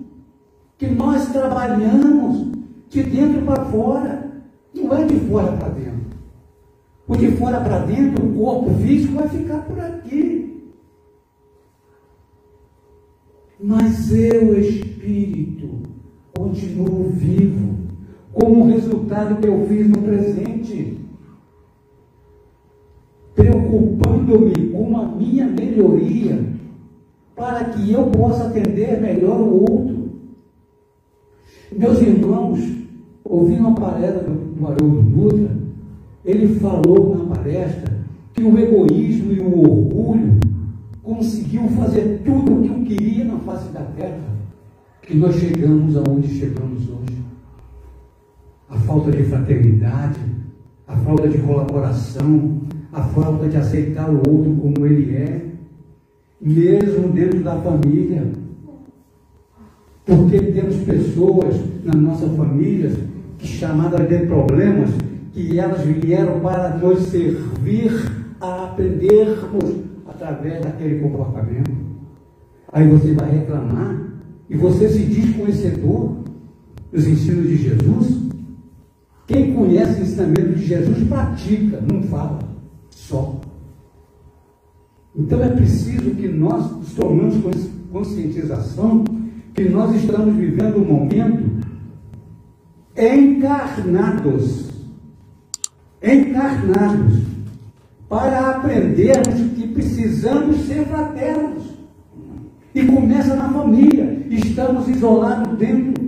que 0.79 0.87
nós 0.87 1.31
trabalhamos 1.31 2.53
de 2.89 3.03
dentro 3.03 3.43
para 3.43 3.65
fora, 3.65 4.31
não 4.73 4.97
é 4.97 5.05
de 5.05 5.19
fora 5.29 5.51
para 5.51 5.69
dentro. 5.69 6.07
O 7.07 7.15
de 7.15 7.31
fora 7.33 7.61
para 7.61 7.85
dentro, 7.85 8.25
o 8.25 8.33
corpo 8.33 8.73
físico 8.81 9.13
vai 9.13 9.29
ficar 9.29 9.59
por 9.59 9.79
aqui. 9.79 10.73
Mas 13.61 14.11
eu, 14.11 14.59
espírito, 14.59 15.83
continuo 16.35 17.11
vivo, 17.11 17.75
como 18.33 18.71
resultado 18.71 19.39
que 19.39 19.47
eu 19.47 19.67
fiz 19.67 19.87
no 19.87 20.01
presente, 20.01 21.06
preocupando-me 23.37 24.71
com 24.71 24.97
a 24.97 25.05
minha 25.05 25.45
melhoria, 25.45 26.43
para 27.35 27.65
que 27.65 27.91
eu 27.93 28.07
possa 28.07 28.47
atender 28.47 28.99
melhor 28.99 29.39
o 29.39 29.61
outro. 29.61 30.09
Meus 31.71 32.01
irmãos, 32.01 32.59
ouvindo 33.23 33.67
a 33.67 33.71
palestra 33.73 34.23
do 34.23 34.67
Haroldo 34.67 35.01
Dutra, 35.03 35.55
ele 36.25 36.55
falou 36.55 37.15
na 37.15 37.35
palestra 37.35 37.95
que 38.33 38.43
o 38.43 38.57
egoísmo 38.57 39.31
e 39.31 39.39
o 39.39 39.59
orgulho 39.59 40.39
conseguiu 41.03 41.69
fazer 41.69 42.23
tudo 42.25 42.55
o 42.55 42.61
que 42.63 42.69
eu 42.69 42.83
queria 42.85 43.23
na 43.23 43.37
face 43.39 43.69
da 43.71 43.81
terra, 43.81 44.35
que 45.03 45.15
nós 45.15 45.35
chegamos 45.35 45.95
aonde 45.95 46.27
chegamos 46.27 46.89
hoje. 46.89 47.17
A 48.67 48.77
falta 48.79 49.11
de 49.11 49.23
fraternidade, 49.23 50.19
a 50.87 50.97
falta 50.97 51.27
de 51.27 51.37
colaboração, 51.37 52.61
a 52.91 53.01
falta 53.01 53.47
de 53.47 53.57
aceitar 53.57 54.09
o 54.09 54.17
outro 54.17 54.55
como 54.55 54.85
ele 54.85 55.15
é, 55.15 55.45
mesmo 56.41 57.09
dentro 57.09 57.43
da 57.43 57.55
família. 57.57 58.23
Porque 60.05 60.39
temos 60.39 60.77
pessoas 60.77 61.55
nas 61.83 61.95
nossas 61.95 62.35
famílias 62.35 62.93
que 63.37 63.47
chamadas 63.47 64.07
de 64.07 64.25
problemas 64.25 64.89
que 65.33 65.59
elas 65.59 65.81
vieram 65.81 66.39
para 66.39 66.77
nos 66.77 66.99
servir 67.07 67.91
a 68.39 68.65
aprendermos 68.65 69.75
através 70.07 70.61
daquele 70.61 70.99
comportamento. 70.99 71.71
Aí 72.71 72.87
você 72.87 73.13
vai 73.13 73.31
reclamar 73.31 74.01
e 74.49 74.55
você 74.55 74.87
se 74.89 75.03
diz 75.03 75.35
conhecedor 75.35 76.17
dos 76.91 77.05
ensinos 77.05 77.47
de 77.47 77.57
Jesus. 77.57 78.17
Quem 79.27 79.53
conhece 79.53 79.99
o 79.99 80.03
ensinamento 80.03 80.55
de 80.55 80.65
Jesus 80.65 81.03
pratica, 81.03 81.81
não 81.81 82.01
fala 82.03 82.46
só. 82.97 83.39
Então 85.15 85.43
é 85.43 85.49
preciso 85.49 86.11
que 86.11 86.27
nós 86.27 86.93
tomemos 86.95 87.69
conscientização 87.91 89.03
que 89.53 89.67
nós 89.69 89.95
estamos 89.95 90.35
vivendo 90.35 90.77
um 90.77 90.85
momento 90.85 91.67
encarnados 92.95 94.67
encarnados, 96.01 97.23
para 98.07 98.51
aprendermos 98.51 99.53
que 99.55 99.67
precisamos 99.67 100.65
ser 100.65 100.85
fraternos. 100.85 101.63
E 102.73 102.85
começa 102.85 103.35
na 103.35 103.49
família. 103.49 104.25
Estamos 104.29 104.87
isolados 104.87 105.57
dentro 105.57 106.05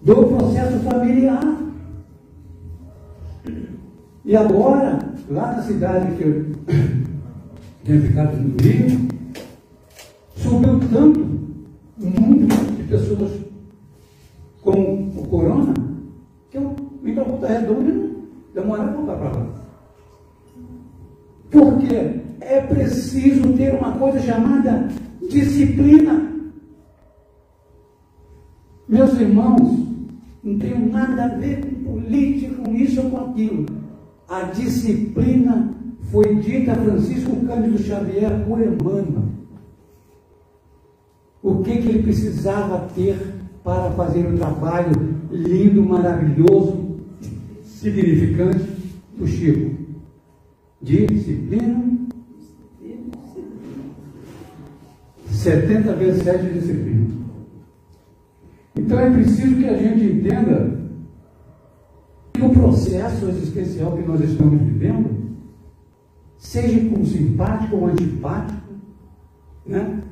do 0.00 0.14
processo 0.26 0.78
familiar. 0.80 1.56
E 4.24 4.36
agora, 4.36 4.98
lá 5.28 5.52
na 5.52 5.62
cidade 5.62 6.16
que 6.16 6.22
eu 6.22 6.46
tenho 7.84 8.02
ficado 8.02 8.36
no 8.36 8.56
Rio, 8.62 9.08
subiu 10.36 10.80
tanto 10.92 11.20
o 12.00 12.04
número 12.04 12.46
de 12.76 12.82
pessoas 12.84 13.32
com 14.62 15.10
o 15.16 15.26
corona 15.28 15.74
que 16.50 16.58
eu 16.58 16.74
vim 17.02 17.14
para 17.14 17.24
Volta 17.24 17.46
Redonda 17.46 18.06
Demora 18.56 18.84
a 18.84 18.86
voltar 18.86 19.16
para 19.16 19.38
lá. 19.38 19.46
Porque 21.50 21.94
é 22.40 22.60
preciso 22.62 23.52
ter 23.52 23.74
uma 23.74 23.92
coisa 23.92 24.18
chamada 24.20 24.88
disciplina. 25.28 26.32
Meus 28.88 29.12
irmãos, 29.20 29.86
não 30.42 30.58
tenho 30.58 30.90
nada 30.90 31.24
a 31.24 31.28
ver 31.28 31.60
com 31.60 31.92
política, 31.92 32.54
com 32.62 32.74
isso 32.74 33.02
ou 33.02 33.10
com 33.10 33.30
aquilo. 33.30 33.66
A 34.28 34.42
disciplina 34.42 35.74
foi 36.10 36.36
dita 36.36 36.72
a 36.72 36.76
Francisco 36.76 37.36
Cândido 37.46 37.78
Xavier 37.78 38.44
por 38.46 38.60
Emmanuel. 38.60 39.24
O 41.42 41.62
que, 41.62 41.78
que 41.78 41.88
ele 41.88 42.02
precisava 42.02 42.88
ter 42.94 43.16
para 43.62 43.90
fazer 43.92 44.26
um 44.26 44.36
trabalho 44.36 44.92
lindo, 45.30 45.82
maravilhoso, 45.82 47.00
significante 47.62 48.64
do 49.18 49.26
Chico. 49.26 49.74
Disciplina. 50.80 51.84
70 55.28 55.92
vezes 55.94 56.22
7 56.22 56.52
disciplina. 56.52 57.06
Então 58.76 58.98
é 58.98 59.10
preciso 59.10 59.56
que 59.56 59.66
a 59.66 59.76
gente 59.76 60.04
entenda 60.04 60.76
o 62.44 62.50
processo 62.50 63.26
existencial 63.28 63.96
que 63.96 64.06
nós 64.06 64.20
estamos 64.20 64.60
vivendo, 64.60 65.10
seja 66.38 66.88
com 66.88 67.04
simpático 67.04 67.76
ou 67.76 67.86
antipático, 67.86 68.60
né? 69.64 70.02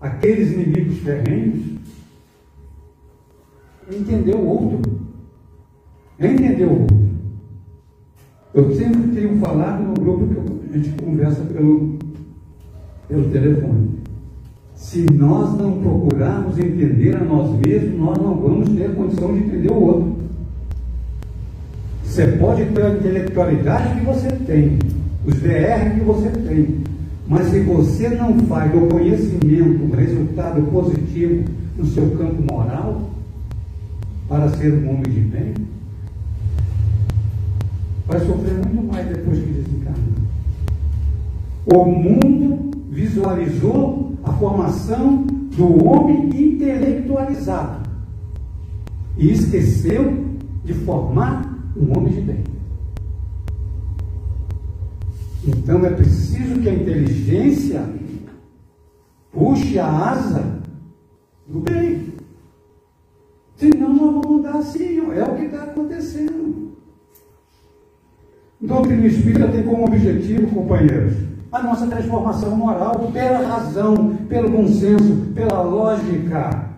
aqueles 0.00 0.52
inimigos 0.52 0.98
ferrenhos, 0.98 1.62
entender 3.90 4.34
o 4.34 4.46
outro. 4.46 4.92
Entendeu 6.18 6.68
o 6.68 6.80
outro. 6.82 7.04
Eu 8.54 8.74
sempre 8.74 9.10
tenho 9.14 9.36
falado 9.38 9.82
no 9.82 9.94
grupo 9.94 10.26
que 10.28 10.70
a 10.70 10.78
gente 10.78 11.02
conversa 11.02 11.42
pelo, 11.42 11.98
pelo 13.08 13.30
telefone. 13.30 13.98
Se 14.74 15.04
nós 15.12 15.56
não 15.56 15.80
procurarmos 15.80 16.58
entender 16.58 17.16
a 17.16 17.24
nós 17.24 17.50
mesmos, 17.58 17.98
nós 17.98 18.18
não 18.18 18.36
vamos 18.36 18.68
ter 18.70 18.94
condição 18.94 19.32
de 19.32 19.40
entender 19.40 19.72
o 19.72 19.82
outro. 19.82 20.23
Você 22.14 22.28
pode 22.28 22.64
ter 22.66 22.80
a 22.80 22.90
intelectualidade 22.90 23.98
que 23.98 24.06
você 24.06 24.28
tem, 24.46 24.78
os 25.26 25.34
VR 25.34 25.94
que 25.94 26.04
você 26.04 26.28
tem, 26.28 26.76
mas 27.26 27.48
se 27.48 27.58
você 27.58 28.08
não 28.10 28.38
faz 28.46 28.70
do 28.70 28.86
conhecimento 28.86 29.82
um 29.82 29.90
resultado 29.90 30.62
positivo 30.70 31.42
no 31.76 31.84
seu 31.86 32.08
campo 32.12 32.40
moral, 32.48 33.10
para 34.28 34.48
ser 34.50 34.74
um 34.74 34.90
homem 34.90 35.02
de 35.02 35.20
bem, 35.22 35.54
vai 38.06 38.20
sofrer 38.20 38.64
muito 38.64 38.92
mais 38.92 39.08
depois 39.08 39.36
que 39.36 39.46
desencarna. 39.46 39.98
O 41.66 41.84
mundo 41.84 42.70
visualizou 42.92 44.14
a 44.22 44.32
formação 44.34 45.26
do 45.56 45.84
homem 45.84 46.28
intelectualizado 46.28 47.90
e 49.18 49.32
esqueceu 49.32 50.26
de 50.64 50.74
formar 50.74 51.53
um 51.76 51.96
homem 51.96 52.12
de 52.12 52.20
bem. 52.20 52.44
Então 55.46 55.84
é 55.84 55.90
preciso 55.90 56.60
que 56.60 56.68
a 56.68 56.74
inteligência 56.74 57.84
puxe 59.32 59.78
a 59.78 59.86
asa 59.86 60.60
do 61.46 61.60
bem. 61.60 62.14
Senão 63.56 63.88
nós 63.90 63.98
vamos 63.98 64.26
mudar 64.26 64.56
assim, 64.56 64.98
é 65.12 65.22
o 65.22 65.36
que 65.36 65.44
está 65.44 65.64
acontecendo. 65.64 66.74
Doutrina 68.60 69.06
espírita 69.06 69.48
tem 69.48 69.62
como 69.62 69.84
objetivo, 69.84 70.46
companheiros, 70.54 71.14
a 71.52 71.62
nossa 71.62 71.86
transformação 71.86 72.56
moral 72.56 73.10
pela 73.12 73.46
razão, 73.46 74.16
pelo 74.28 74.48
bom 74.48 74.66
senso, 74.66 75.32
pela 75.34 75.60
lógica. 75.62 76.70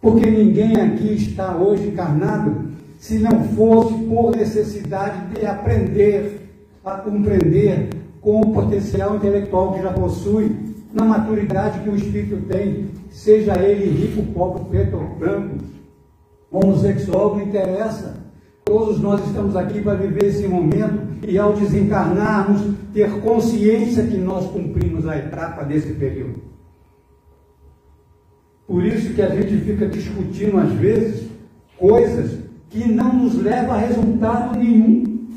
Porque 0.00 0.28
ninguém 0.28 0.76
aqui 0.76 1.14
está 1.14 1.56
hoje 1.56 1.86
encarnado 1.88 2.71
se 3.02 3.18
não 3.18 3.42
fosse 3.56 3.94
por 4.04 4.30
necessidade 4.36 5.34
de 5.34 5.44
aprender 5.44 6.48
a 6.84 6.98
compreender 6.98 7.88
com 8.20 8.40
o 8.40 8.52
potencial 8.52 9.16
intelectual 9.16 9.72
que 9.72 9.82
já 9.82 9.92
possui, 9.92 10.54
na 10.92 11.04
maturidade 11.04 11.80
que 11.80 11.90
o 11.90 11.96
espírito 11.96 12.36
tem, 12.46 12.90
seja 13.10 13.60
ele 13.60 13.90
rico, 13.90 14.22
pobre, 14.32 14.66
preto 14.66 14.98
ou 14.98 15.16
branco, 15.16 15.56
homossexual, 16.48 17.34
não 17.34 17.42
interessa. 17.42 18.18
Todos 18.64 19.00
nós 19.00 19.26
estamos 19.26 19.56
aqui 19.56 19.82
para 19.82 19.94
viver 19.94 20.26
esse 20.26 20.46
momento 20.46 21.26
e, 21.26 21.36
ao 21.36 21.54
desencarnarmos, 21.54 22.62
ter 22.94 23.10
consciência 23.20 24.06
que 24.06 24.16
nós 24.16 24.48
cumprimos 24.52 25.08
a 25.08 25.18
etapa 25.18 25.64
desse 25.64 25.92
período. 25.94 26.40
Por 28.64 28.84
isso 28.84 29.12
que 29.12 29.22
a 29.22 29.34
gente 29.34 29.56
fica 29.64 29.88
discutindo, 29.88 30.56
às 30.58 30.70
vezes, 30.74 31.26
coisas 31.76 32.41
que 32.72 32.90
não 32.90 33.12
nos 33.12 33.34
levam 33.34 33.74
a 33.74 33.76
resultado 33.76 34.58
nenhum. 34.58 35.28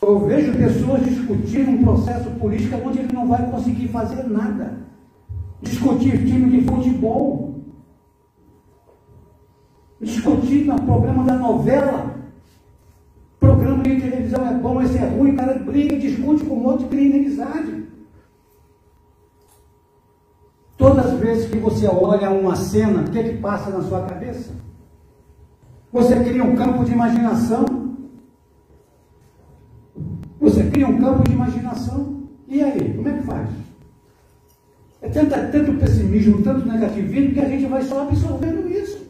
Eu 0.00 0.20
vejo 0.20 0.56
pessoas 0.56 1.04
discutindo 1.04 1.70
um 1.70 1.82
processo 1.82 2.30
político 2.30 2.78
onde 2.84 3.00
ele 3.00 3.12
não 3.12 3.26
vai 3.26 3.50
conseguir 3.50 3.88
fazer 3.88 4.22
nada. 4.24 4.78
Discutir 5.60 6.24
time 6.24 6.48
de 6.50 6.66
futebol. 6.66 7.60
Discutir 10.00 10.70
o 10.70 10.82
problema 10.82 11.24
da 11.24 11.34
novela. 11.34 12.12
Programa 13.40 13.82
de 13.82 14.00
televisão 14.00 14.46
é 14.46 14.54
bom, 14.54 14.80
esse 14.80 14.96
é 14.96 15.08
ruim, 15.08 15.32
o 15.32 15.36
cara 15.36 15.58
briga, 15.58 15.98
discute 15.98 16.44
com 16.44 16.54
um 16.54 16.62
monte 16.62 16.84
de 16.84 16.96
inimizade. 16.96 17.81
Todas 20.82 21.06
as 21.06 21.20
vezes 21.20 21.48
que 21.48 21.58
você 21.58 21.86
olha 21.86 22.28
uma 22.28 22.56
cena, 22.56 23.02
o 23.02 23.04
que, 23.04 23.16
é 23.16 23.22
que 23.22 23.36
passa 23.36 23.70
na 23.70 23.82
sua 23.82 24.02
cabeça? 24.04 24.52
Você 25.92 26.16
cria 26.24 26.42
um 26.42 26.56
campo 26.56 26.84
de 26.84 26.90
imaginação. 26.90 27.64
Você 30.40 30.64
cria 30.64 30.88
um 30.88 31.00
campo 31.00 31.22
de 31.22 31.34
imaginação. 31.34 32.24
E 32.48 32.60
aí, 32.60 32.94
como 32.94 33.08
é 33.08 33.12
que 33.12 33.22
faz? 33.22 33.48
É 35.02 35.08
tanto, 35.08 35.30
tanto 35.30 35.78
pessimismo, 35.78 36.42
tanto 36.42 36.66
negativismo, 36.66 37.32
que 37.32 37.40
a 37.40 37.48
gente 37.48 37.66
vai 37.66 37.82
só 37.82 38.02
absorvendo 38.02 38.68
isso. 38.68 39.06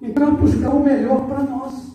Então, 0.00 0.34
buscar 0.34 0.70
o 0.70 0.82
melhor 0.82 1.26
para 1.26 1.42
nós. 1.42 1.94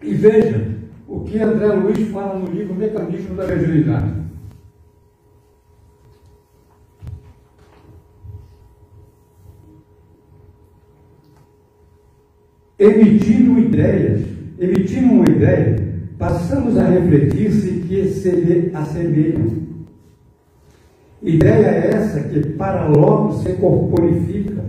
E 0.00 0.14
veja 0.14 0.72
o 1.08 1.24
que 1.24 1.40
André 1.40 1.66
Luiz 1.66 2.12
fala 2.12 2.38
no 2.38 2.46
livro 2.46 2.76
Mecanismo 2.76 3.34
da 3.34 3.44
Mediunidade. 3.44 4.27
Emitindo 12.78 13.58
ideias, 13.58 14.20
emitindo 14.56 15.12
uma 15.12 15.28
ideia, 15.28 15.76
passamos 16.16 16.78
a 16.78 16.84
refletir 16.84 17.50
se 17.50 17.72
que 17.80 18.06
se 18.06 18.70
assemelham. 18.72 19.68
Ideia 21.20 21.66
é 21.66 21.90
essa 21.92 22.20
que 22.20 22.40
para 22.50 22.86
logo 22.86 23.32
se 23.32 23.54
corporifica, 23.54 24.64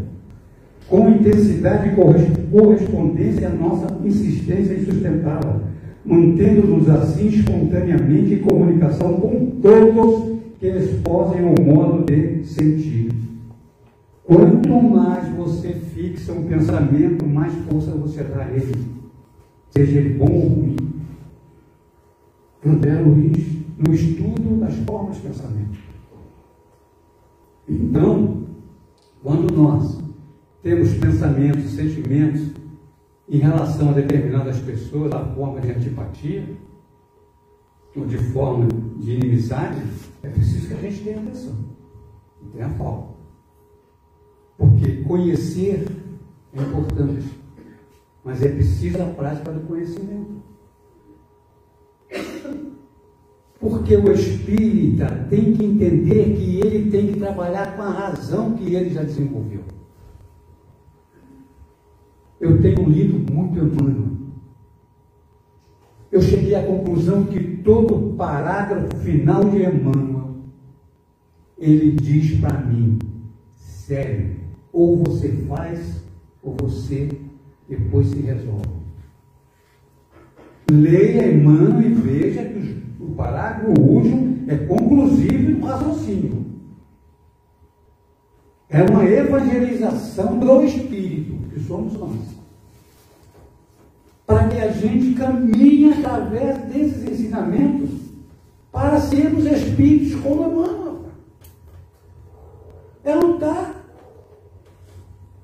com 0.88 1.08
intensidade 1.08 1.90
e 1.90 2.50
correspondência 2.52 3.48
à 3.48 3.52
nossa 3.52 3.96
insistência 4.04 4.74
em 4.74 4.86
sustentá-la, 4.86 5.62
mantendo-nos 6.04 6.90
assim 6.90 7.28
espontaneamente 7.28 8.34
em 8.34 8.40
comunicação 8.40 9.20
com 9.20 9.46
todos 9.62 10.40
que 10.60 10.66
exposem 10.66 11.42
o 11.44 11.62
modo 11.64 12.06
de 12.06 12.44
sentir. 12.44 13.29
Quanto 14.30 14.70
mais 14.70 15.28
você 15.30 15.74
fixa 15.74 16.34
um 16.34 16.48
pensamento, 16.48 17.26
mais 17.26 17.52
força 17.66 17.90
você 17.94 18.24
dá 18.24 18.44
a 18.44 18.52
ele, 18.52 18.76
seja 19.72 19.98
ele 19.98 20.20
bom 20.20 20.32
ou 20.32 20.48
ruim. 20.50 20.76
André 22.64 23.00
Luiz, 23.00 23.58
no 23.76 23.92
estudo 23.92 24.60
das 24.60 24.76
formas 24.86 25.16
de 25.16 25.24
pensamento. 25.24 25.80
Então, 27.68 28.44
quando 29.24 29.52
nós 29.52 30.00
temos 30.62 30.94
pensamentos, 30.94 31.72
sentimentos 31.72 32.52
em 33.28 33.40
relação 33.40 33.90
a 33.90 33.94
determinadas 33.94 34.60
pessoas, 34.60 35.12
a 35.12 35.26
forma 35.34 35.60
de 35.60 35.72
antipatia, 35.72 36.56
ou 37.96 38.06
de 38.06 38.20
forma 38.20 38.68
de 39.00 39.12
inimizade, 39.12 39.82
é 40.22 40.30
preciso 40.30 40.68
que 40.68 40.74
a 40.76 40.78
gente 40.78 41.04
tenha 41.04 41.18
atenção 41.18 41.56
tenha 42.52 42.70
foco. 42.70 43.09
Porque 44.60 45.04
conhecer 45.04 45.86
é 46.54 46.62
importante, 46.62 47.26
mas 48.26 48.44
é 48.44 48.50
preciso 48.50 49.02
a 49.02 49.06
prática 49.06 49.54
do 49.54 49.66
conhecimento. 49.66 50.44
Porque 53.58 53.96
o 53.96 54.12
espírita 54.12 55.28
tem 55.30 55.54
que 55.54 55.64
entender 55.64 56.36
que 56.36 56.60
ele 56.60 56.92
tem 56.92 57.08
que 57.08 57.20
trabalhar 57.20 57.78
com 57.78 57.84
a 57.84 57.90
razão 57.90 58.54
que 58.54 58.76
ele 58.76 58.90
já 58.90 59.04
desenvolveu. 59.04 59.64
Eu 62.40 62.62
tenho 62.62 62.90
lido 62.90 63.32
muito 63.32 63.60
Emmanuel. 63.60 64.10
Eu 66.12 66.22
cheguei 66.22 66.56
à 66.56 66.66
conclusão 66.66 67.26
que 67.26 67.58
todo 67.58 68.16
parágrafo 68.16 68.94
final 68.98 69.46
de 69.46 69.64
Emmanuel, 69.64 70.36
ele 71.58 71.92
diz 71.92 72.40
para 72.40 72.60
mim, 72.62 72.98
sério, 73.56 74.49
ou 74.72 75.04
você 75.04 75.30
faz, 75.48 76.04
ou 76.42 76.56
você 76.60 77.10
depois 77.68 78.08
se 78.08 78.20
resolve. 78.20 78.80
Leia 80.72 81.32
Emmanuel 81.32 81.82
e 81.82 81.94
veja 81.94 82.46
que 82.46 82.84
o 83.00 83.16
parágrafo 83.16 83.80
último 83.82 84.44
é 84.48 84.56
conclusivo 84.56 85.60
no 85.60 85.66
raciocínio. 85.66 86.46
É 88.70 88.84
uma 88.84 89.04
evangelização 89.04 90.38
do 90.38 90.62
Espírito, 90.64 91.50
que 91.50 91.60
somos 91.62 91.94
nós. 91.94 92.20
Para 94.28 94.48
que 94.48 94.58
a 94.58 94.72
gente 94.72 95.16
caminhe 95.16 95.92
através 95.92 96.60
desses 96.66 97.04
ensinamentos 97.04 97.90
para 98.72 99.02
sermos 99.02 99.46
espíritos 99.46 100.22
como 100.22 100.44
Emmanuel. 100.44 101.06
É 103.04 103.16
lutar 103.16 103.69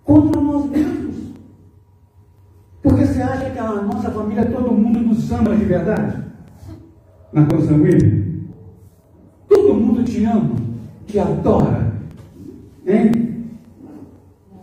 contra 0.05 0.39
nós 0.39 0.69
mesmos. 0.69 1.15
Porque 2.81 3.05
você 3.05 3.21
acha 3.21 3.49
que 3.49 3.59
a 3.59 3.81
nossa 3.81 4.11
família, 4.11 4.45
todo 4.45 4.71
mundo 4.71 4.99
nos 4.99 5.31
ama 5.31 5.55
de 5.55 5.65
verdade? 5.65 6.23
Na 7.33 7.45
consanguínea? 7.45 8.23
Todo 9.49 9.73
mundo 9.73 10.03
te 10.03 10.23
ama, 10.23 10.55
te 11.07 11.19
adora. 11.19 11.91
Hein? 12.85 13.11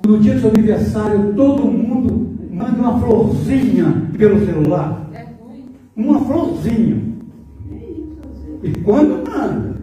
No 0.06 0.18
dia 0.18 0.34
do 0.34 0.40
seu 0.40 0.50
aniversário, 0.50 1.34
todo 1.34 1.64
mundo 1.64 2.38
manda 2.50 2.78
uma 2.78 3.00
florzinha 3.00 4.10
pelo 4.16 4.44
celular. 4.46 5.10
Uma 5.96 6.20
florzinha. 6.20 7.02
E 8.62 8.70
quando 8.84 9.28
manda? 9.28 9.76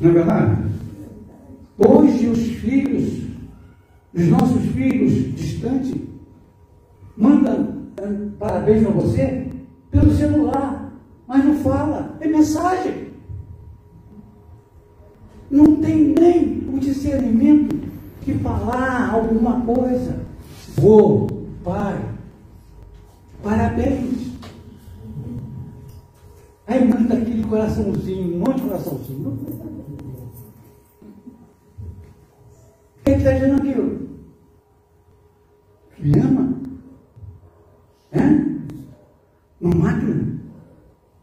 Não 0.00 0.10
é 0.10 0.12
verdade? 0.12 0.62
Hoje 1.76 2.28
os 2.28 2.38
filhos 2.38 3.29
os 4.14 4.26
nossos 4.26 4.62
filhos 4.72 5.34
distantes, 5.36 5.94
manda 7.16 7.74
eh, 7.96 8.28
parabéns 8.38 8.82
para 8.82 8.92
você 8.92 9.48
pelo 9.90 10.12
celular, 10.12 10.92
mas 11.26 11.44
não 11.44 11.54
fala, 11.56 12.16
é 12.20 12.26
mensagem. 12.26 13.10
Não 15.50 15.76
tem 15.76 16.14
nem 16.18 16.68
o 16.72 16.78
discernimento 16.78 17.76
de 18.24 18.34
falar 18.34 19.10
alguma 19.12 19.60
coisa. 19.62 20.20
Vô, 20.76 21.26
pai, 21.64 22.00
parabéns. 23.42 24.30
Aí 26.66 26.86
manda 26.86 27.14
aquele 27.14 27.42
coraçãozinho, 27.44 28.36
um 28.36 28.38
monte 28.38 28.56
de 28.56 28.62
coraçãozinho. 28.62 29.38
Quem 33.04 33.16
está 33.16 33.32
dizendo 33.32 33.56
aquilo? 33.56 34.08
Me 35.98 36.18
ama? 36.18 36.60
É? 38.12 38.20
Uma 39.60 39.74
máquina? 39.74 40.40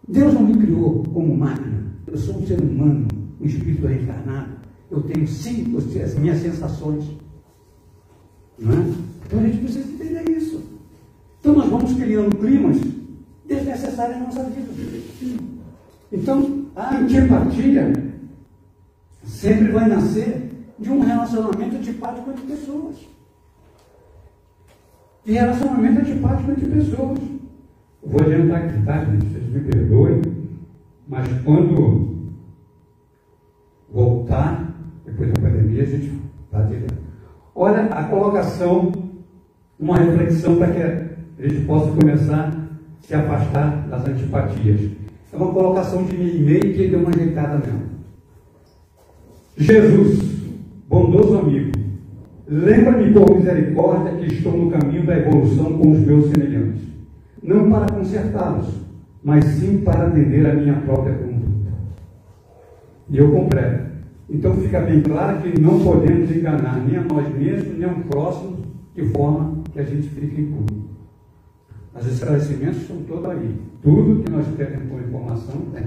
Deus 0.07 0.33
não 0.33 0.43
me 0.43 0.57
criou 0.57 1.03
como 1.03 1.35
máquina. 1.35 1.93
Eu 2.07 2.17
sou 2.17 2.37
um 2.37 2.47
ser 2.47 2.61
humano, 2.61 3.07
um 3.41 3.45
espírito 3.45 3.87
reencarnado. 3.87 4.57
Eu 4.89 5.01
tenho 5.03 5.27
sim 5.27 5.75
as 6.03 6.15
minhas 6.15 6.39
sensações. 6.39 7.05
Não 8.57 8.73
é? 8.73 8.85
Então 9.25 9.39
a 9.39 9.43
gente 9.43 9.57
precisa 9.57 9.91
entender 9.91 10.29
isso. 10.31 10.61
Então 11.39 11.55
nós 11.55 11.69
vamos 11.69 11.93
criando 11.93 12.37
climas 12.37 12.77
desnecessários 13.45 14.17
na 14.17 14.23
nossa 14.25 14.43
vida. 14.45 14.67
Então 16.11 16.65
a 16.75 16.95
antipatia 16.95 17.91
sempre 19.23 19.71
vai 19.71 19.89
nascer 19.89 20.46
de 20.79 20.91
um 20.91 20.99
relacionamento 20.99 21.75
antipático 21.75 22.29
entre 22.29 22.45
pessoas. 22.45 22.95
De 25.25 25.31
relacionamento 25.33 26.01
antipático 26.01 26.51
entre 26.51 26.65
pessoas. 26.67 27.19
Vou 28.03 28.21
adiantar 28.21 28.63
aqui, 28.63 28.85
tá, 28.85 29.03
gente? 29.05 29.25
Vocês 29.25 29.49
me 29.49 29.59
perdoem, 29.61 30.21
mas 31.07 31.27
quando 31.43 32.31
voltar, 33.91 34.73
depois 35.05 35.31
da 35.33 35.41
pandemia, 35.41 35.83
a 35.83 35.85
gente 35.85 36.21
está 36.45 36.61
direto. 36.61 36.95
Olha 37.55 37.85
a 37.85 38.03
colocação, 38.03 38.91
uma 39.79 39.97
reflexão 39.97 40.57
para 40.57 40.71
que 40.71 40.81
a 40.81 41.47
gente 41.47 41.65
possa 41.65 41.91
começar 41.91 42.49
a 42.49 43.05
se 43.05 43.13
afastar 43.13 43.87
das 43.89 44.05
antipatias. 44.07 44.91
É 45.33 45.35
uma 45.35 45.51
colocação 45.51 46.03
de 46.05 46.15
mim 46.15 46.35
e 46.35 46.39
meio 46.39 46.73
que 46.73 46.87
deu 46.87 46.99
uma 46.99 47.09
ajeitada 47.09 47.57
mesmo. 47.57 47.87
Jesus, 49.57 50.36
bondoso 50.87 51.39
amigo, 51.39 51.71
lembra-me 52.47 53.13
por 53.13 53.35
misericórdia 53.35 54.17
que 54.17 54.33
estou 54.33 54.57
no 54.57 54.71
caminho 54.71 55.05
da 55.05 55.17
evolução 55.17 55.77
com 55.77 55.91
os 55.91 55.99
meus 55.99 56.29
semelhantes, 56.29 56.81
não 57.43 57.69
para 57.69 57.93
consertá-los, 57.93 58.67
mas 59.23 59.43
sim 59.43 59.79
para 59.79 60.07
atender 60.07 60.45
a 60.45 60.53
minha 60.53 60.75
própria 60.81 61.15
conduta. 61.15 61.71
E 63.09 63.17
eu 63.17 63.31
completo. 63.31 63.87
Então 64.29 64.53
fica 64.55 64.81
bem 64.81 65.01
claro 65.01 65.41
que 65.41 65.59
não 65.59 65.79
podemos 65.79 66.29
enganar 66.31 66.83
nem 66.85 66.97
a 66.97 67.03
nós 67.03 67.33
mesmos, 67.33 67.77
nem 67.77 67.87
ao 67.87 67.95
próximo, 68.01 68.57
de 68.93 69.05
forma 69.09 69.63
que 69.71 69.79
a 69.79 69.83
gente 69.83 70.09
fique 70.09 70.41
impune. 70.41 70.87
Os 71.95 72.05
esclarecimentos 72.05 72.81
estão 72.81 72.97
todos 73.07 73.25
aí. 73.29 73.55
Tudo 73.81 74.23
que 74.23 74.29
nós 74.29 74.45
temos 74.55 74.89
com 74.89 74.99
informação 74.99 75.61
tem. 75.73 75.83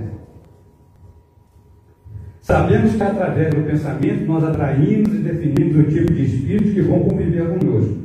Sabemos 2.51 2.97
que 2.97 3.03
através 3.05 3.55
do 3.55 3.63
pensamento 3.63 4.27
nós 4.27 4.43
atraímos 4.43 5.15
e 5.15 5.19
definimos 5.19 5.77
o 5.77 5.89
tipo 5.89 6.13
de 6.13 6.25
espíritos 6.25 6.75
que 6.75 6.83
vão 6.83 6.99
conviver 7.05 7.47
conosco. 7.47 7.97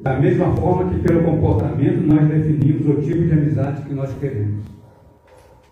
Da 0.00 0.18
mesma 0.18 0.56
forma 0.56 0.94
que 0.94 1.00
pelo 1.00 1.22
comportamento 1.22 2.00
nós 2.00 2.26
definimos 2.26 2.88
o 2.88 3.02
tipo 3.02 3.26
de 3.26 3.32
amizade 3.32 3.82
que 3.82 3.92
nós 3.92 4.10
queremos. 4.18 4.64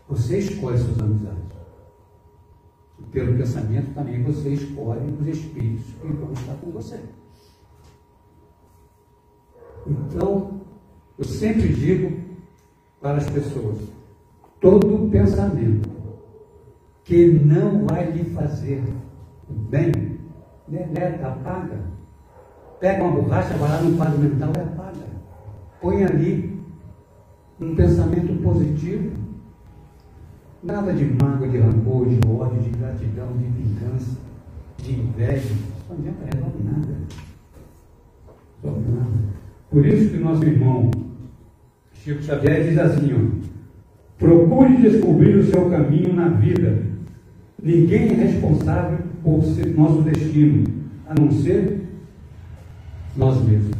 Você 0.06 0.38
escolhe 0.38 0.76
suas 0.76 1.00
amizades. 1.00 1.40
E 2.98 3.02
pelo 3.04 3.38
pensamento 3.38 3.94
também 3.94 4.22
você 4.22 4.50
escolhe 4.50 5.00
os 5.18 5.26
espíritos 5.26 5.86
que 5.86 6.06
vão 6.06 6.32
estar 6.34 6.54
com 6.62 6.70
você. 6.72 7.00
Então, 9.86 10.60
eu 11.16 11.24
sempre 11.24 11.68
digo 11.68 12.18
para 13.00 13.16
as 13.16 13.30
pessoas: 13.30 13.78
todo 14.60 15.08
pensamento 15.10 15.89
que 17.04 17.26
não 17.26 17.86
vai 17.86 18.10
lhe 18.10 18.24
fazer 18.30 18.82
bem, 19.48 20.18
deleta, 20.68 21.28
apaga. 21.28 21.78
Pega 22.78 23.02
uma 23.02 23.20
borracha, 23.20 23.56
vai 23.56 23.68
lá 23.68 23.82
no 23.82 23.96
quadro 23.96 24.18
mental 24.18 24.52
e 24.56 24.60
apaga. 24.60 25.06
Põe 25.80 26.04
ali 26.04 26.60
um 27.60 27.74
pensamento 27.74 28.42
positivo. 28.42 29.18
Nada 30.62 30.92
de 30.92 31.04
mágoa, 31.04 31.48
de 31.48 31.58
rancor, 31.58 32.08
de 32.08 32.20
ódio, 32.26 32.60
de 32.62 32.70
gratidão, 32.70 33.28
de 33.36 33.44
vingança, 33.44 34.18
de 34.78 34.92
inveja. 34.92 35.54
Não 35.88 35.96
adianta 35.96 36.24
resolver 36.24 36.64
nada. 36.64 36.96
Resolve 38.62 38.90
nada. 38.90 39.40
Por 39.70 39.86
isso 39.86 40.10
que 40.10 40.18
nosso 40.18 40.44
irmão 40.44 40.90
Chico 41.94 42.22
Xavier 42.22 42.66
diz 42.66 42.78
assim, 42.78 43.12
ó, 43.12 43.50
procure 44.20 44.76
descobrir 44.76 45.36
o 45.36 45.46
seu 45.46 45.68
caminho 45.68 46.12
na 46.12 46.28
vida 46.28 46.90
Ninguém 47.62 48.10
é 48.10 48.14
responsável 48.14 48.98
por 49.22 49.42
nosso 49.76 50.02
destino, 50.02 50.64
a 51.06 51.14
não 51.14 51.30
ser 51.30 51.82
nós 53.14 53.44
mesmos. 53.44 53.76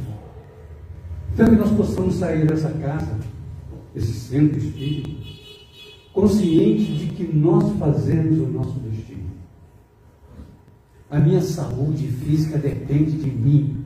Então 1.32 1.46
que 1.46 1.56
nós 1.56 1.70
possamos 1.70 2.16
sair 2.16 2.46
dessa 2.46 2.68
casa, 2.72 3.18
desse 3.94 4.12
centro 4.12 4.58
espírita, 4.58 5.08
consciente 6.12 6.92
de 6.94 7.06
que 7.06 7.24
nós 7.34 7.72
fazemos 7.78 8.38
o 8.38 8.52
nosso 8.52 8.78
destino. 8.80 9.30
A 11.10 11.18
minha 11.18 11.40
saúde 11.40 12.06
física 12.06 12.58
depende 12.58 13.12
de 13.12 13.30
mim. 13.30 13.82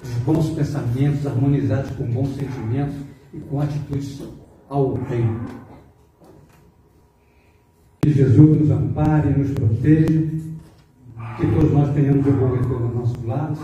Os 0.00 0.10
bons 0.24 0.50
pensamentos 0.50 1.26
harmonizados 1.26 1.90
com 1.90 2.04
bons 2.04 2.36
sentimentos 2.36 2.94
e 3.34 3.38
com 3.38 3.60
atitudes 3.60 4.22
ao 4.68 4.94
bem. 4.94 5.38
Que 8.00 8.12
Jesus 8.12 8.60
nos 8.60 8.70
ampare, 8.70 9.30
nos 9.30 9.50
proteja, 9.52 10.20
que 11.36 11.46
todos 11.54 11.72
nós 11.72 11.94
tenhamos 11.94 12.26
o 12.26 12.32
bom 12.32 12.54
retorno 12.54 12.86
ao 12.86 12.94
nosso 12.94 13.26
lado 13.26 13.58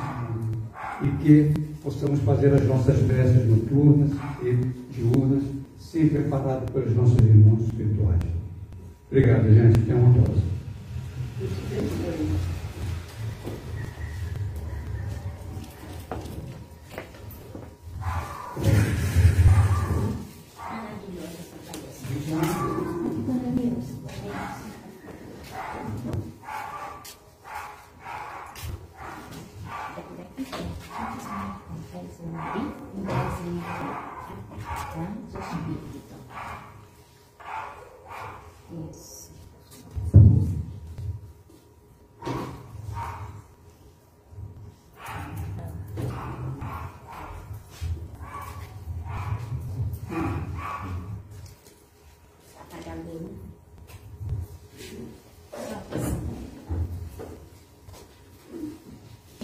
e 1.03 1.09
que 1.23 1.61
possamos 1.83 2.21
fazer 2.21 2.53
as 2.55 2.65
nossas 2.67 2.99
preces 3.01 3.49
noturnas 3.49 4.11
e 4.43 4.55
diurnas, 4.93 5.43
sempre 5.79 6.21
preparados 6.21 6.71
pelos 6.71 6.95
nossos 6.95 7.19
irmãos 7.19 7.63
espirituais. 7.63 8.21
Obrigado, 9.11 9.53
gente. 9.53 9.81
Até 9.81 9.95
uma 9.95 10.15
próxima. 10.15 10.53